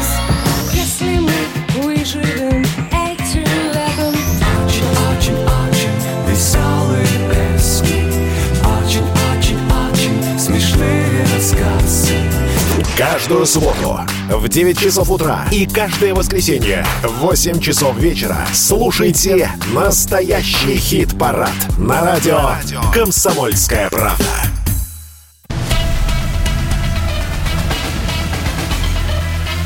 [12.96, 20.76] Каждую субботу в 9 часов утра и каждое воскресенье в 8 часов вечера слушайте настоящий
[20.76, 22.50] хит-парад на радио
[22.92, 24.24] «Комсомольская правда».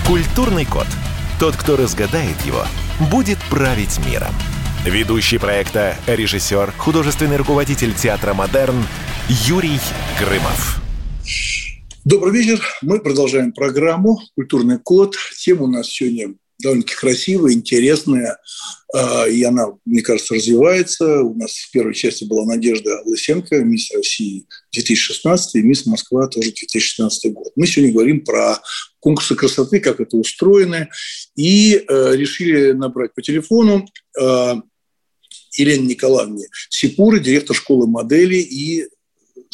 [0.07, 0.87] Культурный код.
[1.41, 2.65] Тот, кто разгадает его,
[3.11, 4.35] будет править миром.
[4.85, 8.87] Ведущий проекта, режиссер, художественный руководитель театра «Модерн»
[9.29, 9.81] Юрий
[10.21, 10.83] Грымов.
[12.05, 12.63] Добрый вечер.
[12.83, 15.17] Мы продолжаем программу «Культурный код».
[15.39, 18.37] Тема у нас сегодня довольно-таки красивая, интересная,
[18.95, 21.23] а, и она, мне кажется, развивается.
[21.23, 26.51] У нас в первой части была Надежда Лысенко, мисс России 2016 и мисс Москва тоже
[26.51, 27.51] 2016 год.
[27.57, 28.61] Мы сегодня говорим про
[29.01, 30.91] конкурсы красоты, как это устроено,
[31.35, 33.89] и э, решили набрать по телефону
[34.21, 34.55] э,
[35.57, 38.87] Елене Николаевне Сипуры, директор школы моделей и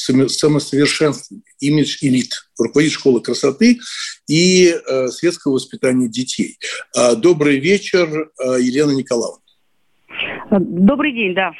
[0.00, 3.78] самосовершенствования, имидж элит, руководитель школы красоты
[4.28, 6.58] и э, светского воспитания детей.
[6.96, 9.40] Э, добрый вечер, э, Елена Николаевна.
[10.50, 11.52] Добрый день, да.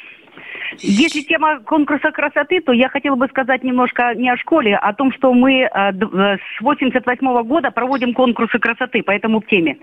[0.79, 4.93] Если тема конкурса красоты, то я хотела бы сказать немножко не о школе, а о
[4.93, 9.77] том, что мы э, э с 88 года проводим конкурсы красоты, поэтому к теме.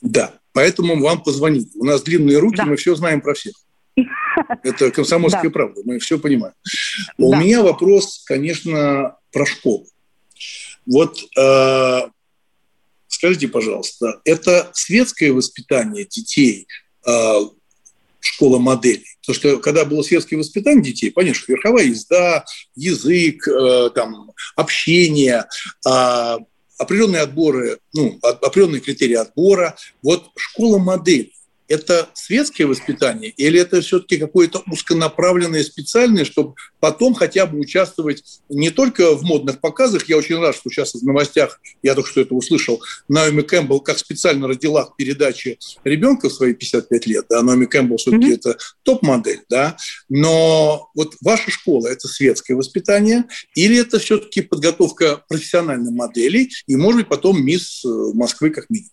[0.00, 1.66] Да, поэтому вам позвонили.
[1.78, 2.66] У нас длинные руки, да.
[2.66, 3.54] мы все знаем про всех.
[4.62, 5.50] Это комсомольская да.
[5.50, 6.54] правда, мы все понимаем.
[7.18, 7.26] Да.
[7.26, 9.86] У меня вопрос, конечно, про школу.
[10.86, 12.00] Вот э,
[13.08, 16.66] скажите, пожалуйста, это светское воспитание детей,
[17.06, 17.40] э,
[18.20, 19.06] школа моделей?
[19.20, 25.46] Потому что когда было светское воспитание детей, понятно, что верховая езда, язык, э, там, общение,
[25.86, 26.36] э,
[26.78, 29.76] определенные отборы, ну, определенные критерии отбора.
[30.02, 31.34] Вот школа моделей
[31.70, 38.70] это светское воспитание или это все-таки какое-то узконаправленное специальное, чтобы потом хотя бы участвовать не
[38.70, 40.08] только в модных показах.
[40.08, 43.98] Я очень рад, что сейчас в новостях, я только что это услышал, Наоми Кэмпбелл как
[43.98, 47.26] специально родила к передаче ребенка в свои 55 лет.
[47.30, 47.40] Да?
[47.42, 48.34] Наоми Кэмпбелл все-таки mm-hmm.
[48.34, 49.42] это топ-модель.
[49.48, 49.76] Да?
[50.08, 57.02] Но вот ваша школа– это светское воспитание или это все-таки подготовка профессиональной модели и, может
[57.02, 58.90] быть, потом мисс Москвы как минимум?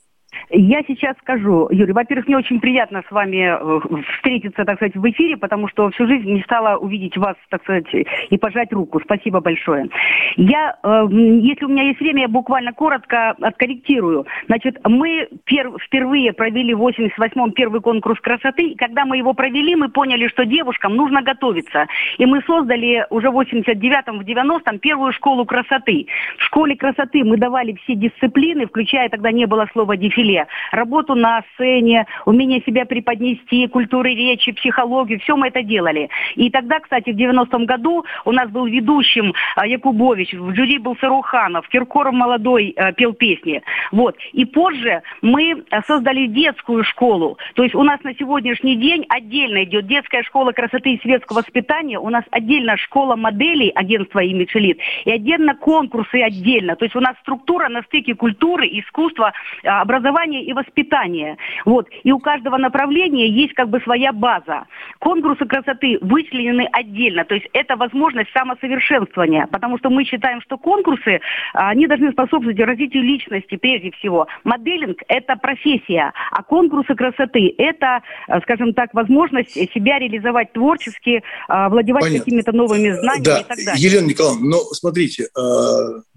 [0.50, 5.10] Я сейчас скажу, Юрий, во-первых, мне очень приятно с вами э, встретиться, так сказать, в
[5.10, 9.00] эфире, потому что всю жизнь не стала увидеть вас, так сказать, и пожать руку.
[9.04, 9.89] Спасибо большое.
[10.36, 14.26] Я, э, если у меня есть время, я буквально коротко откорректирую.
[14.47, 19.76] Значит, мы пер, впервые провели в 88-м первый конкурс красоты, и когда мы его провели,
[19.76, 21.88] мы поняли, что девушкам нужно готовиться.
[22.17, 26.08] И мы создали уже в 89-м, в 90-м первую школу красоты.
[26.38, 30.26] В школе красоты мы давали все дисциплины, включая тогда не было слова дефиле,
[30.71, 36.09] работу на сцене, умение себя преподнести, культуры речи, психологию, все мы это делали.
[36.35, 40.95] И тогда, кстати, в 90-м году у нас был ведущим а, Якубович, в жюри был
[40.97, 43.61] Саруханов, Киркоров молодой а, пел песни.
[43.91, 44.15] Вот.
[44.33, 47.37] И позже мы а, создали детскую школу.
[47.55, 51.99] То есть у нас на сегодняшний день отдельно идет детская школа красоты и светского воспитания,
[51.99, 56.75] у нас отдельно школа моделей агентства «Имидж Элит», и отдельно конкурсы отдельно.
[56.75, 61.38] То есть у нас структура на стыке культуры, искусства, образования образование и воспитание.
[61.65, 61.88] Вот.
[62.03, 64.65] И у каждого направления есть как бы своя база.
[64.99, 67.25] Конкурсы красоты вычленены отдельно.
[67.25, 69.47] То есть это возможность самосовершенствования.
[69.47, 71.21] Потому что мы считаем, что конкурсы,
[71.53, 74.27] они должны способствовать развитию личности прежде всего.
[74.43, 78.01] Моделинг– это профессия, а конкурсы красоты– это,
[78.43, 83.39] скажем так, возможность себя реализовать творчески, владевать какими-то новыми знаниями да.
[83.39, 83.73] и так далее.
[83.77, 85.27] Елена Николаевна, но смотрите,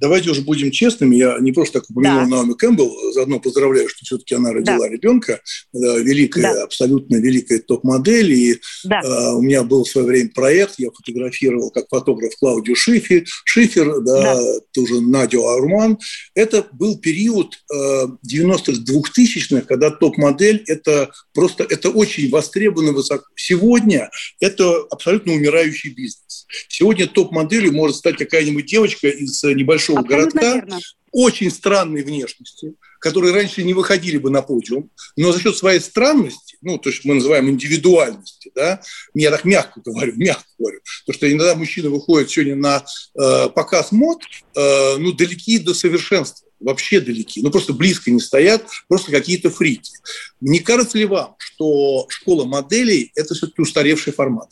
[0.01, 1.17] давайте уже будем честными.
[1.17, 2.37] Я не просто так упомянул да.
[2.37, 4.89] Наоми Кэмпбелл, заодно поздравляю, что все-таки она родила да.
[4.89, 5.41] ребенка,
[5.73, 6.65] великая, да.
[6.65, 8.33] абсолютно великая топ-модель.
[8.33, 9.01] И да.
[9.03, 14.01] э, у меня был в свое время проект, я фотографировал как фотограф Клаудию Шифер, Шифер
[14.01, 14.61] да, да.
[14.73, 15.99] тоже Надю Арман.
[16.35, 23.25] Это был период э, 90-х, 2000-х, когда топ-модель– это просто это очень востребовано высоко.
[23.37, 26.47] Сегодня это абсолютно умирающий бизнес.
[26.69, 30.81] Сегодня топ-моделью может стать какая-нибудь девочка из небольшого абсолютно городка, верно
[31.13, 36.57] очень странной внешности, которые раньше не выходили бы на подиум, но за счет своей странности,
[36.61, 38.81] ну, то есть мы называем индивидуальности, да,
[39.15, 42.85] я так мягко говорю, мягко говорю, то что иногда мужчины выходят сегодня на
[43.19, 44.23] э, показ мод,
[44.55, 49.93] э, ну, далеки до совершенства, вообще далеки, ну, просто близко не стоят, просто какие-то фрики.
[50.41, 54.51] Не кажется ли вам, что школа моделей– это все-таки устаревший формат?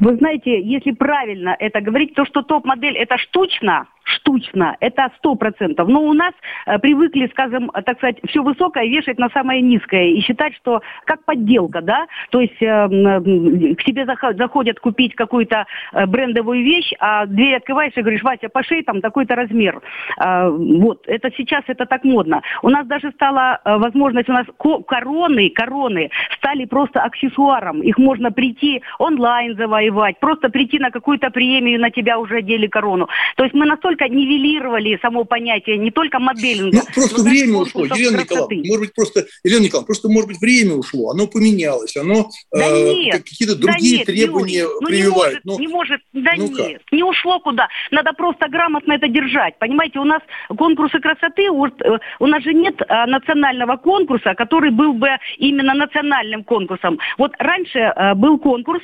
[0.00, 5.88] Вы знаете, если правильно это говорить, то, что топ-модель– это штучно, штучно, это сто процентов.
[5.88, 6.32] Но у нас
[6.66, 11.24] э, привыкли, скажем, так сказать, все высокое вешать на самое низкое и считать, что как
[11.24, 17.26] подделка, да, то есть э, э, к тебе заходят купить какую-то э, брендовую вещь, а
[17.26, 19.80] дверь открываешь и говоришь, Вася, пошей там такой-то размер.
[20.22, 22.42] Э, вот, это сейчас это так модно.
[22.62, 24.46] У нас даже стала э, возможность, у нас
[24.86, 27.80] короны, короны стали просто аксессуаром.
[27.82, 33.08] Их можно прийти онлайн завоевать, просто прийти на какую-то премию, на тебя уже одели корону.
[33.36, 36.78] То есть мы настолько только нивелировали само понятие не только моделинга.
[36.78, 38.62] Ну, просто время ушло, Елена Николаевна.
[38.66, 43.10] Может быть, просто, Елена Николаевна, просто, может быть, время ушло, оно поменялось, оно да э,
[43.12, 45.14] какие-то другие да нет, требования Юрий, ну, прививает.
[45.14, 46.92] Не может, ну, не может, да ну нет, как?
[46.92, 47.68] не ушло куда.
[47.90, 49.58] Надо просто грамотно это держать.
[49.58, 54.70] Понимаете, у нас конкурсы красоты, вот, э, у нас же нет а, национального конкурса, который
[54.70, 56.98] был бы именно национальным конкурсом.
[57.18, 58.82] Вот раньше а, был конкурс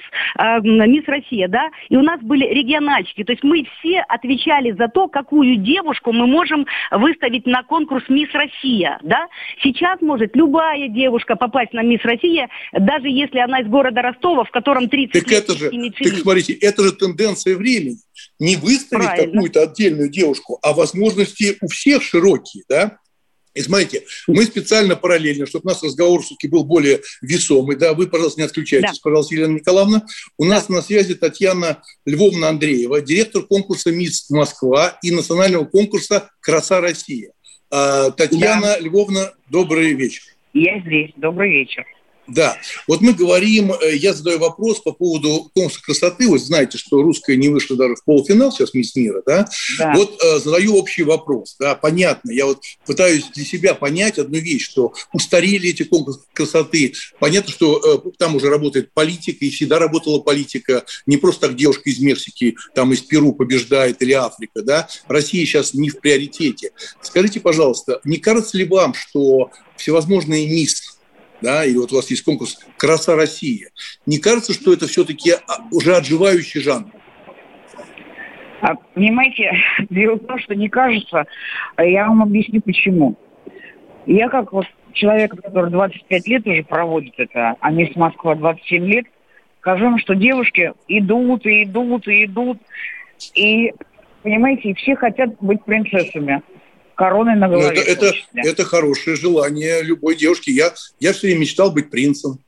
[0.63, 3.25] «Мисс Россия», да, и у нас были региональчики.
[3.25, 8.31] То есть мы все отвечали за то, какую девушку мы можем выставить на конкурс «Мисс
[8.33, 9.27] Россия», да.
[9.63, 14.51] Сейчас может любая девушка попасть на «Мисс Россия», даже если она из города Ростова, в
[14.51, 17.99] котором 30 так лет это же, так смотрите, это же тенденция времени.
[18.39, 22.99] Не выставить какую-то отдельную девушку, а возможности у всех широкие, да.
[23.55, 28.07] И смотрите, мы специально параллельно, чтобы у нас разговор все-таки был более весомый, да, вы,
[28.07, 29.01] пожалуйста, не отключайтесь, да.
[29.03, 30.07] пожалуйста, Елена Николаевна.
[30.39, 30.51] У да.
[30.51, 37.33] нас на связи Татьяна Львовна Андреева, директор конкурса «Мисс Москва» и национального конкурса «Краса Россия».
[37.71, 38.81] А, Татьяна да.
[38.81, 40.23] Львовна, добрый вечер.
[40.53, 41.85] Я здесь, добрый вечер.
[42.31, 46.29] Да, вот мы говорим, э, я задаю вопрос по поводу конкурса красоты.
[46.29, 49.49] Вы знаете, что русская не вышла даже в полуфинал сейчас Мисс Мира, да?
[49.79, 49.95] да.
[49.97, 52.31] Вот э, задаю общий вопрос, да, понятно.
[52.31, 56.95] Я вот пытаюсь для себя понять одну вещь, что устарели эти конкурсы красоты.
[57.19, 60.85] Понятно, что э, там уже работает политика, и всегда работала политика.
[61.07, 64.89] Не просто так девушка из Мексики, там из Перу побеждает или Африка, да?
[65.09, 66.71] Россия сейчас не в приоритете.
[67.03, 70.90] Скажите, пожалуйста, не кажется ли вам, что всевозможные мисс
[71.43, 73.69] да, и вот у вас есть конкурс «Краса России».
[74.07, 75.33] Не кажется, что это все-таки
[75.71, 76.91] уже отживающий жанр?
[78.61, 79.53] А, понимаете,
[79.91, 81.25] дело в том, что не кажется,
[81.77, 83.17] а я вам объясню почему.
[84.07, 88.85] Я как вот человек, который 25 лет уже проводит это, а не с Москва 27
[88.87, 89.07] лет,
[89.61, 92.59] скажу вам, что девушки идут и идут и идут,
[93.35, 93.73] и,
[94.23, 96.43] понимаете, все хотят быть принцессами
[97.01, 97.73] короной на голове.
[97.75, 100.51] Ну, это, это, это хорошее желание любой девушки.
[100.51, 102.41] Я, я все время мечтал быть принцем.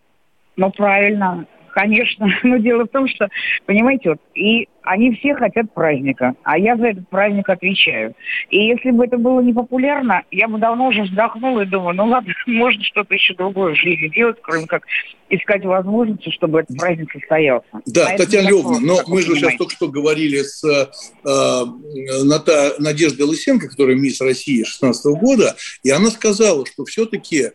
[0.56, 2.28] Ну, правильно, конечно.
[2.42, 3.28] Но дело в том, что,
[3.66, 8.14] понимаете, вот, и они все хотят праздника, а я за этот праздник отвечаю.
[8.50, 12.06] И если бы это было не популярно, я бы давно уже вздохнула и думала, ну
[12.06, 14.84] ладно, можно что-то еще другое в жизни делать, кроме как
[15.28, 17.66] искать возможности, чтобы этот праздник состоялся.
[17.86, 19.34] Да, а Татьяна Львовна, но мы же понимаете.
[19.34, 25.90] сейчас только что говорили с э, Ната, Надеждой Лысенко, которая мисс России 2016 года, и
[25.90, 27.52] она сказала, что все-таки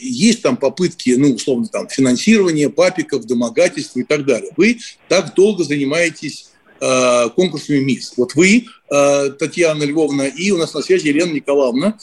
[0.00, 4.52] есть там попытки, ну, условно, там, финансирования папиков, домогательства и так далее.
[4.56, 8.14] Вы так долго занимаетесь э, конкурсами МИС.
[8.16, 11.98] Вот вы, э, Татьяна Львовна, и у нас на связи Елена Николаевна,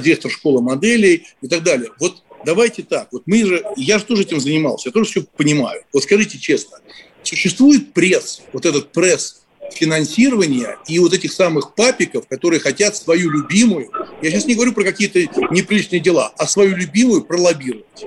[0.00, 1.90] директор школы моделей и так далее.
[1.98, 5.82] Вот давайте так, вот мы же, я же тоже этим занимался, я тоже все понимаю.
[5.92, 6.78] Вот скажите честно,
[7.22, 9.41] существует пресс, вот этот пресс
[9.72, 13.90] финансирования и вот этих самых папиков, которые хотят свою любимую,
[14.22, 18.06] я сейчас не говорю про какие-то неприличные дела, а свою любимую пролоббировать.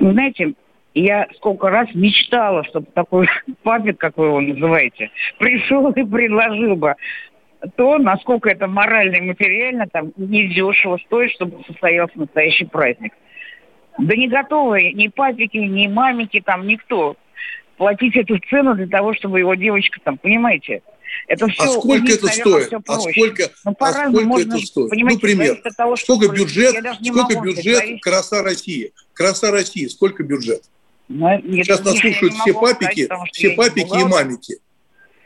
[0.00, 0.54] Вы знаете,
[0.94, 3.28] я сколько раз мечтала, чтобы такой
[3.62, 6.94] папик, как вы его называете, пришел и предложил бы
[7.76, 13.12] то, насколько это морально и материально там недешево стоит, чтобы состоялся настоящий праздник.
[13.98, 17.16] Да не готовы ни папики, ни мамики, там никто
[17.76, 20.82] платить эту цену для того, чтобы его девочка там, понимаете?
[21.28, 22.82] Это все, а сколько них, это наверное, стоит?
[22.86, 24.92] А сколько, ну, а сколько можно, это стоит?
[24.92, 25.62] Ну, пример.
[25.76, 28.92] Того, сколько бюджет, сколько бюджет «Краса России»?
[29.12, 30.64] «Краса России» сколько бюджет?
[31.08, 34.56] Но, ну, Сейчас нас слушают все папики, сказать, все папики и мамики.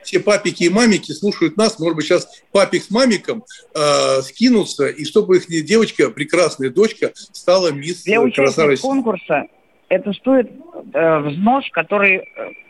[0.03, 1.79] Все папики и мамики слушают нас.
[1.79, 7.73] Может быть, сейчас папик с мамиком э, скинутся, и чтобы их девочка, прекрасная дочка, стала
[7.73, 8.83] мисс Для «Краса России».
[8.83, 9.47] конкурса
[9.89, 10.51] это стоит
[10.93, 12.23] э, взнос, который э,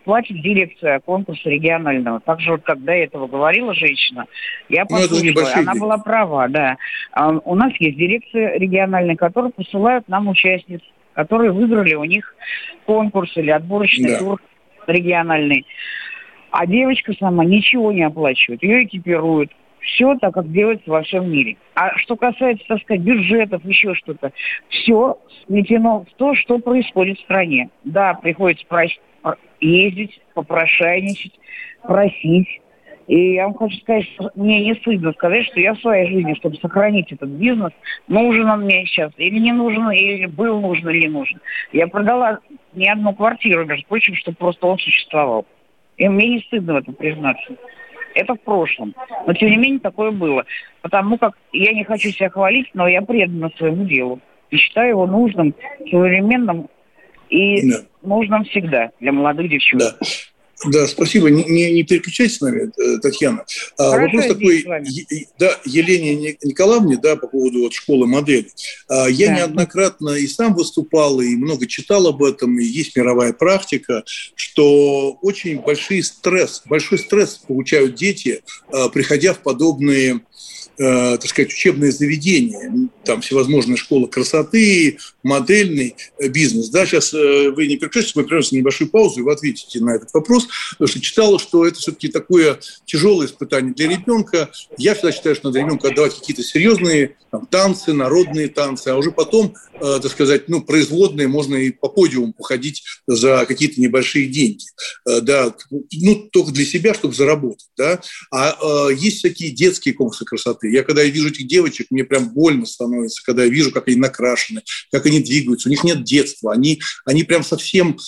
[0.05, 2.21] платит дирекция конкурса регионального.
[2.21, 4.27] Так же, вот как до этого говорила женщина,
[4.69, 5.81] я ну, послушала, она деньги.
[5.81, 6.77] была права, да.
[7.13, 10.81] А у нас есть дирекция региональная, которая посылают нам участниц,
[11.15, 12.35] которые выиграли у них
[12.87, 14.19] конкурс или отборочный да.
[14.19, 14.41] тур
[14.87, 15.67] региональный.
[16.51, 18.63] А девочка сама ничего не оплачивает.
[18.63, 21.57] Ее экипируют, все так, как делается во всем мире.
[21.75, 24.33] А что касается, так сказать, бюджетов, еще что-то,
[24.69, 27.71] все сметено в то, что происходит в стране.
[27.85, 29.01] Да, приходится просить,
[29.61, 31.39] ездить, попрошайничать,
[31.83, 32.61] просить.
[33.07, 36.35] И я вам хочу сказать, что мне не стыдно сказать, что я в своей жизни,
[36.35, 37.73] чтобы сохранить этот бизнес,
[38.07, 41.41] нужен он мне сейчас или не нужен, или был нужен, или нужен.
[41.73, 42.41] Я продала
[42.75, 45.47] не одну квартиру, между прочим, чтобы просто он существовал.
[45.97, 47.55] И мне не стыдно в этом признаться.
[48.19, 48.97] Это в прошлом.
[49.27, 50.45] Но, тем не менее, такое было.
[50.83, 54.19] Потому как я не хочу себя хвалить, но я предана своему делу.
[54.51, 55.55] И считаю его нужным,
[55.89, 56.69] современным
[57.29, 57.77] и да.
[58.03, 59.95] нужным всегда для молодых девчонок.
[60.01, 60.07] Да.
[60.67, 61.31] Да, спасибо.
[61.31, 63.45] Не, не, не переключайтесь с нами, э, Татьяна.
[63.79, 64.67] А, Хорошо, Вопрос такой,
[65.39, 68.51] да, Елене Николаевне, да, по поводу вот школы модели.
[68.89, 69.37] А, я да.
[69.37, 74.03] неоднократно и сам выступал, и много читал об этом, и есть мировая практика,
[74.35, 78.43] что очень большой стресс, большой стресс получают дети,
[78.73, 80.21] а, приходя в подобные
[80.79, 86.69] э, так сказать, учебные заведения, там всевозможные школы красоты, модельный э, бизнес.
[86.71, 89.95] Да, сейчас э, вы не переключайтесь, мы прервемся на небольшую паузу, и вы ответите на
[89.97, 94.51] этот вопрос, потому что читала, что это все-таки такое тяжелое испытание для ребенка.
[94.77, 99.11] Я всегда считаю, что надо ребенку отдавать какие-то серьезные там, танцы, народные танцы, а уже
[99.11, 104.65] потом, э, так сказать, ну, производные, можно и по подиуму походить за какие-то небольшие деньги.
[105.07, 107.69] Э, да, ну, только для себя, чтобы заработать.
[107.77, 108.01] Да?
[108.31, 112.31] А э, есть такие детские конкурсы красоты, я когда я вижу этих девочек, мне прям
[112.31, 112.88] больно становится,
[113.25, 115.69] когда я вижу, как они накрашены, как они двигаются.
[115.69, 117.99] У них нет детства, они, они прям совсем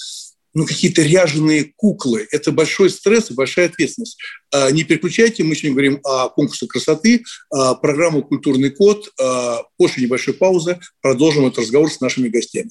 [0.53, 2.27] ну, какие-то ряженые куклы.
[2.31, 4.19] Это большой стресс и большая ответственность.
[4.51, 9.11] А, не переключайте, мы сегодня говорим о конкурсе красоты, а, программу «Культурный код».
[9.21, 12.71] А, после небольшой паузы продолжим этот разговор с нашими гостями.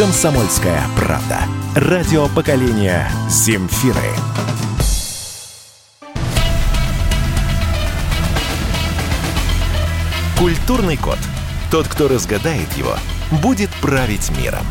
[0.00, 1.40] «Комсомольская правда».
[1.76, 4.00] Радио поколения «Земфиры».
[10.38, 11.18] Культурный код.
[11.70, 12.96] Тот, кто разгадает его,
[13.42, 14.64] будет править миром.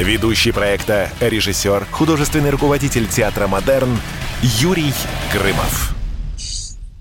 [0.00, 3.96] Ведущий проекта, режиссер, художественный руководитель театра «Модерн»
[4.42, 4.92] Юрий
[5.32, 5.94] Грымов.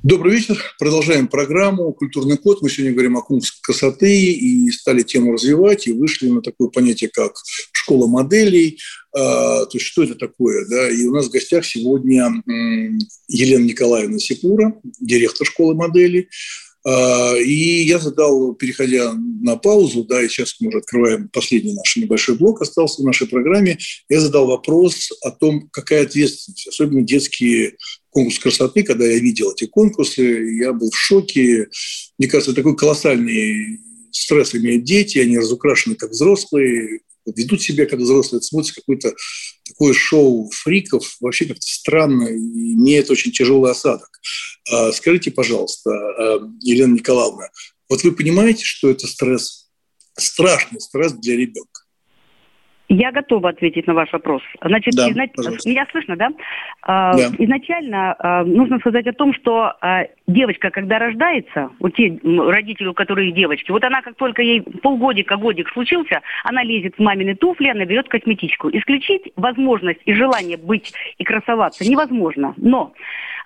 [0.03, 0.57] Добрый вечер.
[0.79, 2.63] Продолжаем программу «Культурный код».
[2.63, 7.11] Мы сегодня говорим о конкурсе красоты и стали тему развивать, и вышли на такое понятие,
[7.13, 7.35] как
[7.81, 8.79] школа моделей.
[9.13, 10.65] А, то есть что это такое?
[10.67, 10.89] Да?
[10.89, 12.43] И у нас в гостях сегодня
[13.27, 16.29] Елена Николаевна Сипура, директор школы моделей.
[16.83, 21.95] А, и я задал, переходя на паузу, да, и сейчас мы уже открываем последний наш
[21.95, 23.77] небольшой блок, остался в нашей программе,
[24.09, 27.75] я задал вопрос о том, какая ответственность, особенно детские
[28.09, 30.23] конкурс красоты, когда я видел эти конкурсы,
[30.59, 31.67] я был в шоке.
[32.17, 33.79] Мне кажется, такой колоссальный
[34.11, 39.13] стресс имеют дети, они разукрашены как взрослые, ведут себя как взрослые, смотрят какое-то
[39.67, 44.09] такое шоу фриков, вообще как-то странно, и это очень тяжелый осадок.
[44.71, 47.49] А, скажите, пожалуйста, а, Елена Николаевна,
[47.89, 49.69] вот вы понимаете, что это стресс,
[50.17, 51.81] страшный стресс для ребенка?
[52.93, 54.41] Я готова ответить на ваш вопрос.
[54.61, 55.23] Значит, да, изна...
[55.65, 56.29] меня слышно, да?
[56.81, 57.31] А, да.
[57.39, 59.71] Изначально нужно сказать о том, что
[60.31, 65.37] девочка, когда рождается, у те родители, у которых девочки, вот она как только ей полгодика,
[65.37, 68.69] годик случился, она лезет в мамины туфли, она берет косметичку.
[68.69, 72.53] Исключить возможность и желание быть и красоваться невозможно.
[72.57, 72.93] Но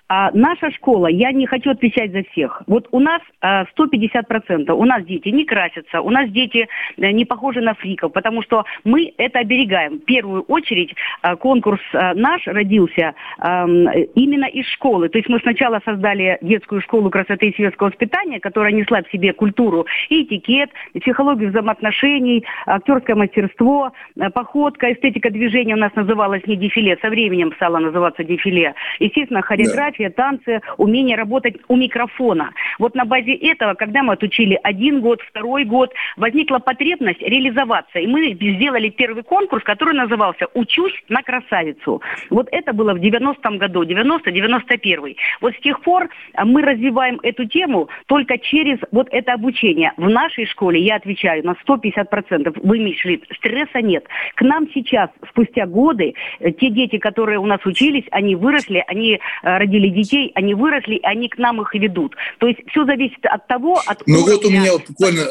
[0.08, 2.62] а наша школа, я не хочу отвечать за всех.
[2.68, 4.70] Вот у нас а, 150%.
[4.70, 8.64] У нас дети не красятся, у нас дети а, не похожи на фриков, потому что
[8.84, 9.98] мы это оберегаем.
[9.98, 15.08] В первую очередь а, конкурс а, наш родился а, именно из школы.
[15.08, 19.32] То есть мы сначала создали детскую школу красоты и светского воспитания, которая несла в себе
[19.32, 26.46] культуру и этикет, и психологию взаимоотношений, актерское мастерство, а, походка, эстетика движения у нас называлась
[26.46, 28.74] не дефиле, со временем стала называться дефиле.
[28.98, 32.52] Естественно, хореография, хореография, танцы, умение работать у микрофона.
[32.78, 37.98] Вот на базе этого, когда мы отучили один год, второй год, возникла потребность реализоваться.
[37.98, 42.02] И мы сделали первый конкурс, который назывался «Учусь на красавицу».
[42.30, 45.16] Вот это было в 90-м году, 90-91.
[45.40, 49.92] Вот с тех пор а, мы развиваем эту тему только через вот это обучение.
[49.96, 54.04] В нашей школе, я отвечаю, на 150% вымышли, стресса нет.
[54.34, 59.14] К нам сейчас, спустя годы, э, те дети, которые у нас учились, они выросли, они
[59.14, 62.14] э, родили детей, они выросли, они к нам их ведут.
[62.38, 65.26] То есть все зависит от того, от Ну вот у меня буквально э,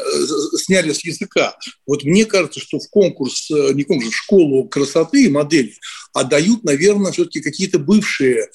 [0.58, 1.54] сняли с языка.
[1.86, 5.72] Вот мне кажется, что в конкурс, не конкурс, в школу красоты и модели
[6.12, 8.48] отдают, наверное, все-таки какие-то бывшие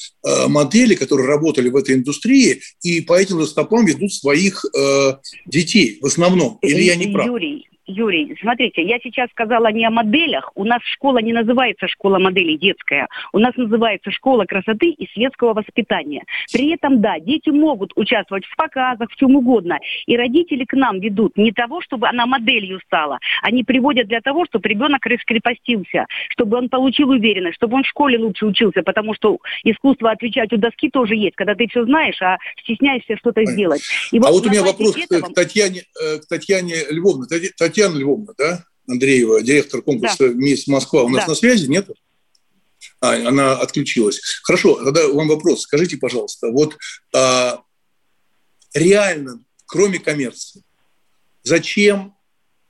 [0.48, 5.14] модели, которые работали в этой индустрии, и по этим стопам ведут своих э,
[5.46, 6.58] детей в основном.
[6.62, 7.28] Или я не прав?
[7.28, 10.52] Юрий, Юрий, смотрите, я сейчас сказала не о моделях.
[10.56, 13.08] У нас школа не называется школа моделей детская.
[13.34, 16.24] У нас называется школа красоты и светского воспитания.
[16.54, 19.80] При этом, да, дети могут участвовать в показах, в чем угодно.
[20.06, 23.18] И родители к нам ведут не того, чтобы она моделью стала.
[23.42, 28.20] Они приводят для того, чтобы ребенок раскрепостился, чтобы он получил уверенность, чтобы он в школе
[28.20, 32.38] лучше учился, потому что искусство отвечать у доски тоже есть, когда ты все знаешь, а
[32.62, 33.82] стесняешься что-то сделать.
[34.12, 35.32] И а вот, вот у меня вопрос этого...
[35.32, 37.26] к Татьяне, э, к Татьяне Львовне.
[37.26, 38.66] Татьяна Львовна, да?
[38.88, 40.34] Андреева, директор конкурса да.
[40.34, 41.30] «Мисс Москва», у нас да.
[41.30, 41.90] на связи, нет?
[43.00, 44.20] А, она отключилась.
[44.44, 45.62] Хорошо, тогда вам вопрос.
[45.62, 46.78] Скажите, пожалуйста, вот
[47.16, 47.62] а,
[48.74, 50.64] реально, кроме коммерции,
[51.44, 52.16] зачем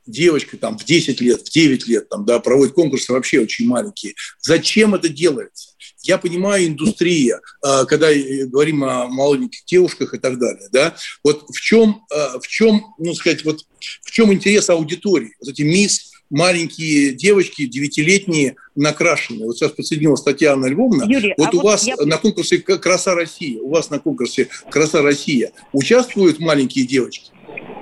[0.06, 4.14] девочка там в 10 лет, в 9 лет там, да, проводит конкурсы вообще очень маленькие.
[4.39, 5.72] Зачем это делается?
[6.04, 11.60] Я понимаю индустрия, а, когда говорим о молоденьких девушках и так далее, да, вот в
[11.60, 13.66] чем, а, в чем, ну, сказать, вот
[14.02, 15.34] в чем интерес аудитории?
[15.40, 19.46] Вот эти мисс, маленькие девочки, девятилетние, накрашенные.
[19.46, 21.04] Вот сейчас подсоединилась Татьяна Львовна.
[21.04, 21.96] Юрий, вот а у вот вас я...
[21.98, 27.32] на конкурсе «Краса Россия», у вас на конкурсе «Краса Россия» участвуют маленькие девочки?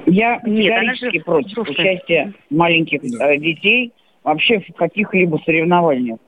[0.08, 3.34] Я категорически против участия маленьких да.
[3.34, 3.94] Э, детей
[4.24, 6.20] вообще в каких-либо соревнованиях.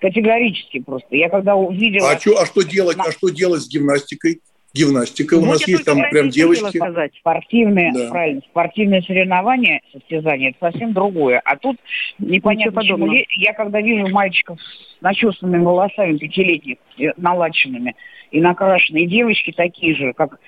[0.00, 1.16] Категорически просто.
[1.16, 2.10] Я когда увидела...
[2.10, 2.98] А, что, а что делать?
[2.98, 4.42] А что делать с гимнастикой?
[4.76, 5.34] Гимнастика.
[5.34, 6.76] У нас есть там прям девочки.
[6.76, 7.12] Сказать.
[7.18, 8.10] Спортивные, да.
[8.10, 11.40] правильно, спортивные соревнования, состязания, это совсем другое.
[11.44, 11.76] А тут
[12.18, 13.10] непонятно почему.
[13.38, 17.94] Я когда вижу мальчиков с начесанными волосами пятилетних, э, наладченными,
[18.30, 20.38] и накрашенные девочки такие же, как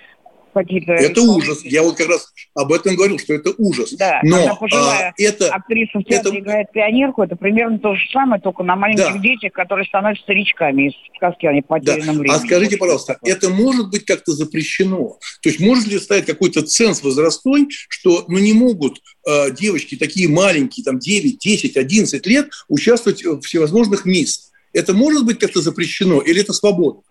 [0.58, 0.92] какие-то...
[0.92, 1.64] Это ужас.
[1.64, 3.92] Я вот как раз об этом говорил, что это ужас.
[3.92, 6.38] Да, Но пожилая а, это, актриса в театре это...
[6.40, 9.18] играет пионерку, это примерно то же самое, только на маленьких да.
[9.18, 12.20] детях, которые становятся старичками из сказки о потерянном да.
[12.20, 12.36] времени.
[12.36, 15.18] А скажите, пожалуйста, это может быть как-то запрещено?
[15.42, 20.28] То есть может ли стоять какой-то ценз возрастной, что ну, не могут э, девочки такие
[20.28, 24.50] маленькие, там 9, 10, 11 лет участвовать в всевозможных мисс?
[24.72, 27.02] Это может быть как-то запрещено или это свободно?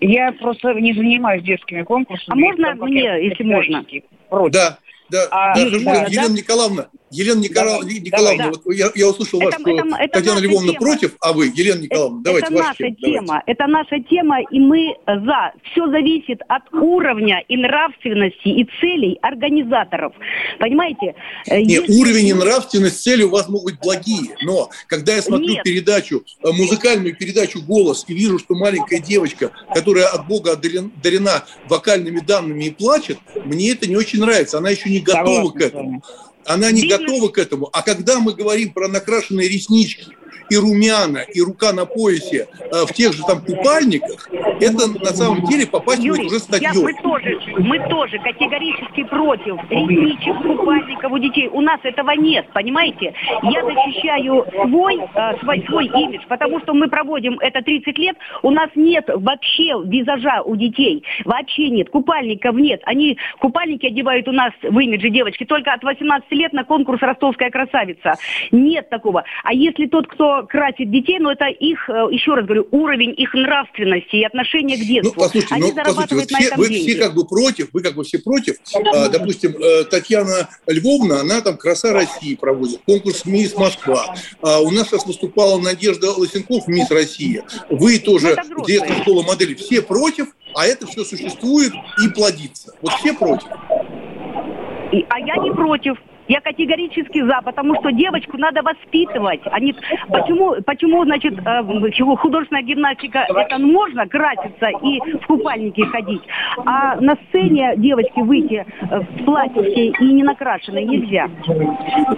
[0.00, 2.32] Я просто не занимаюсь детскими конкурсами.
[2.32, 3.84] А можно мне, если можно?
[4.28, 4.52] Против.
[4.52, 4.78] Да,
[5.10, 5.76] да, а, да, да,
[6.06, 6.34] Елена да?
[6.34, 7.82] Николаевна, Елена Никола...
[7.82, 10.80] да, Николаевна, давай, вот я, я услышал вас, что это, это Татьяна Львовна тема.
[10.80, 14.94] против, а вы, Елена Николаевна, давайте Это наша тема, тема, это наша тема, и мы
[15.06, 15.52] за.
[15.70, 20.12] Все зависит от уровня и нравственности и целей организаторов.
[20.58, 21.14] Понимаете?
[21.46, 22.00] Э, Нет, Если...
[22.00, 25.62] уровень и нравственность, цели у вас могут быть благие, но когда я смотрю Нет.
[25.62, 32.20] передачу, э, музыкальную передачу «Голос» и вижу, что маленькая девочка, которая от Бога одарена вокальными
[32.20, 34.58] данными и плачет, мне это не очень нравится.
[34.58, 36.02] Она еще не готова к этому.
[36.48, 37.68] Она не готова к этому.
[37.72, 40.06] А когда мы говорим про накрашенные реснички,
[40.50, 44.28] и румяна, и рука на поясе э, в тех же там купальниках,
[44.60, 46.70] это на самом деле попасть Юрий, уже статьей.
[46.72, 51.48] Я, мы, тоже, мы тоже категорически против ресничек, купальников у детей.
[51.48, 53.14] У нас этого нет, понимаете?
[53.42, 58.50] Я защищаю свой, э, свой, свой имидж, потому что мы проводим это 30 лет, у
[58.50, 61.04] нас нет вообще визажа у детей.
[61.24, 61.90] Вообще нет.
[61.90, 62.80] Купальников нет.
[62.84, 67.50] Они купальники одевают у нас в имидже девочки только от 18 лет на конкурс «Ростовская
[67.50, 68.14] красавица».
[68.50, 69.24] Нет такого.
[69.44, 73.32] А если тот, кто красит детей, но это их, э, еще раз говорю, уровень их
[73.34, 75.14] нравственности и отношения к детству.
[75.16, 77.94] Ну, послушайте, Они ну, зарабатывают послушайте, вот все, вы все как бы против, вы как
[77.94, 78.56] бы все против.
[78.74, 84.14] А, допустим, э, Татьяна Львовна, она там «Краса России» проводит, конкурс «Мисс Москва».
[84.42, 87.44] А у нас сейчас выступала Надежда Лысенков, «Мисс Россия».
[87.70, 88.36] Вы тоже,
[88.66, 91.72] директор школы модели, все против, а это все существует
[92.04, 92.74] и плодится.
[92.82, 93.48] Вот все против.
[94.92, 95.96] И, а я не против.
[96.28, 99.40] Я категорически за, потому что девочку надо воспитывать.
[99.46, 99.74] Они,
[100.08, 106.20] почему, почему, значит, э, художественная гимнастика, это можно краситься и в купальнике ходить,
[106.66, 111.30] а на сцене девочки выйти э, в платьице и не накрашенной нельзя.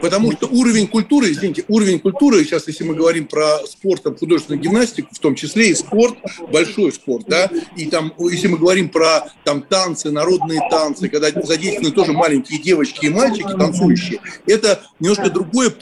[0.03, 4.61] Потому что уровень культуры, извините, уровень культуры, сейчас если мы говорим про спорт, там, художественную
[4.61, 6.17] гимнастику, в том числе и спорт,
[6.53, 11.95] большой спорт, да, и там, если мы говорим про там танцы, народные танцы, когда задействованы
[11.95, 14.21] тоже маленькие девочки и мальчики, танцующие, будущее.
[14.47, 15.73] Это немножко другое,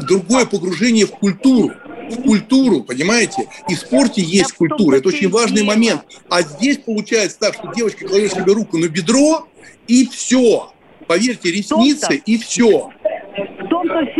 [0.00, 1.72] другое погружение в культуру
[2.10, 3.48] в культуру, понимаете?
[3.70, 4.96] И в спорте есть культура.
[4.96, 6.02] Это очень важный момент.
[6.28, 9.48] А здесь получается так, что девочка кладет себе руку на бедро,
[9.86, 10.72] и все.
[11.06, 12.90] Поверьте, ресницы, и все.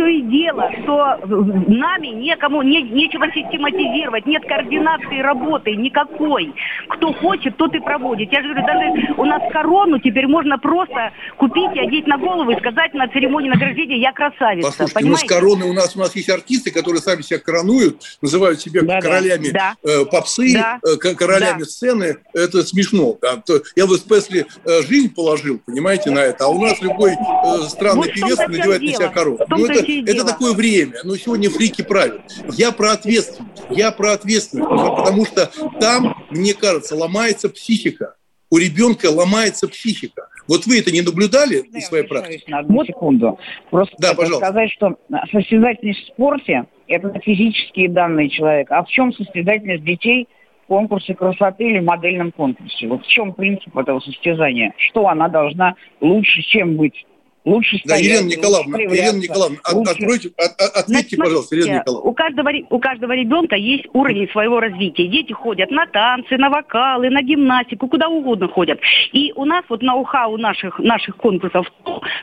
[0.03, 6.53] Все и дело, что нами некому, не, нечего систематизировать, нет координации работы никакой.
[6.89, 8.31] Кто хочет, тот и проводит.
[8.31, 12.51] Я же говорю, даже у нас корону теперь можно просто купить и одеть на голову
[12.51, 14.67] и сказать на церемонии награждения «я красавица».
[14.67, 15.23] Послушайте, понимаете?
[15.23, 18.81] ну с короны у нас, у нас есть артисты, которые сами себя коронуют, называют себя
[18.81, 19.75] да, королями да.
[19.83, 20.79] Э, попсы, да.
[20.83, 21.65] э, королями да.
[21.65, 22.17] сцены.
[22.33, 23.17] Это смешно.
[23.21, 23.41] Да?
[23.75, 26.45] Я в Спесли э, жизнь положил, понимаете, на это.
[26.45, 27.15] А у нас любой э,
[27.69, 29.39] странный вот певец надевает на себя корону.
[29.47, 30.93] Ну, это, это такое время.
[31.03, 32.21] Но сегодня фрики правят.
[32.53, 33.53] Я про ответственность.
[33.69, 34.69] Я про ответственность.
[34.69, 38.15] Потому что там, мне кажется, ломается психика.
[38.49, 40.27] У ребенка ломается психика.
[40.47, 42.49] Вот вы это не наблюдали да, из своей практики?
[42.49, 43.39] На одну секунду.
[43.69, 44.45] Просто да, пожалуйста.
[44.45, 44.97] сказать, что
[45.31, 48.77] состязательность в спорте– это физические данные человека.
[48.77, 50.27] А в чем состязательность детей
[50.65, 52.87] в конкурсе красоты или модельном конкурсе?
[52.87, 54.73] Вот в чем принцип этого состязания?
[54.77, 57.05] Что она должна лучше, чем быть?
[57.45, 58.01] Лучше стоять.
[58.01, 59.91] Да, Елена Николаевна, Елена Николаевна, лучше.
[59.91, 62.09] откройте, от, ответьте, Значит, пожалуйста, Елена Николаевна.
[62.09, 65.07] У каждого, у каждого ребенка есть уровень своего развития.
[65.07, 68.79] Дети ходят на танцы, на вокалы, на гимнастику, куда угодно ходят.
[69.11, 71.71] И у нас вот ноу-хау наших, наших конкурсов,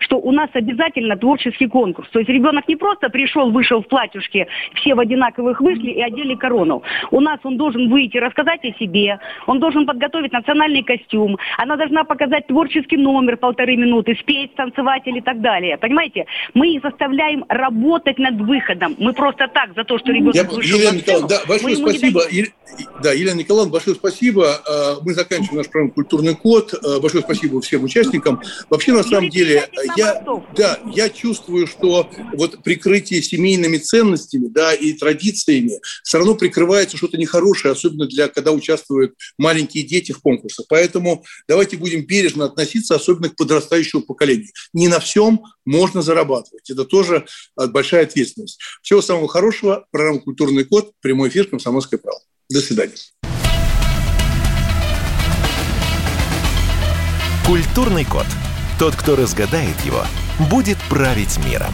[0.00, 2.08] что у нас обязательно творческий конкурс.
[2.10, 6.34] То есть ребенок не просто пришел, вышел в платьюшке, все в одинаковых вышли и одели
[6.34, 6.82] корону.
[7.10, 12.04] У нас он должен выйти, рассказать о себе, он должен подготовить национальный костюм, она должна
[12.04, 15.76] показать творческий номер полторы минуты, спеть, танцевать или так далее.
[15.78, 16.26] Понимаете?
[16.54, 18.96] Мы их заставляем работать над выходом.
[18.98, 22.22] Мы просто так, за то, что ребенок Я, вышел Елена Николаевна, да, большое спасибо.
[22.30, 22.46] Ел...
[23.02, 24.60] Да, Елена Николаевна, большое спасибо.
[24.66, 26.74] А, мы заканчиваем наш программ «Культурный код».
[26.74, 28.40] А, большое спасибо всем участникам.
[28.68, 30.22] Вообще, на самом деле, я,
[30.56, 37.18] да, я чувствую, что вот прикрытие семейными ценностями да, и традициями все равно прикрывается что-то
[37.18, 40.66] нехорошее, особенно для, когда участвуют маленькие дети в конкурсах.
[40.68, 44.48] Поэтому давайте будем бережно относиться, особенно к подрастающему поколению.
[44.72, 46.70] Не на всем можно зарабатывать.
[46.70, 47.26] Это тоже
[47.56, 48.60] а, большая ответственность.
[48.82, 49.86] Всего самого хорошего.
[49.90, 50.92] Программа «Культурный код».
[51.00, 52.24] Прямой эфир «Комсомольская правда».
[52.48, 52.94] До свидания.
[57.46, 58.26] Культурный код.
[58.78, 60.04] Тот, кто разгадает его,
[60.50, 61.72] будет править миром.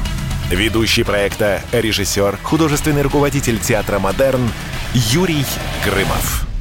[0.50, 4.48] Ведущий проекта, режиссер, художественный руководитель театра «Модерн»
[4.94, 5.44] Юрий
[5.84, 6.55] Грымов.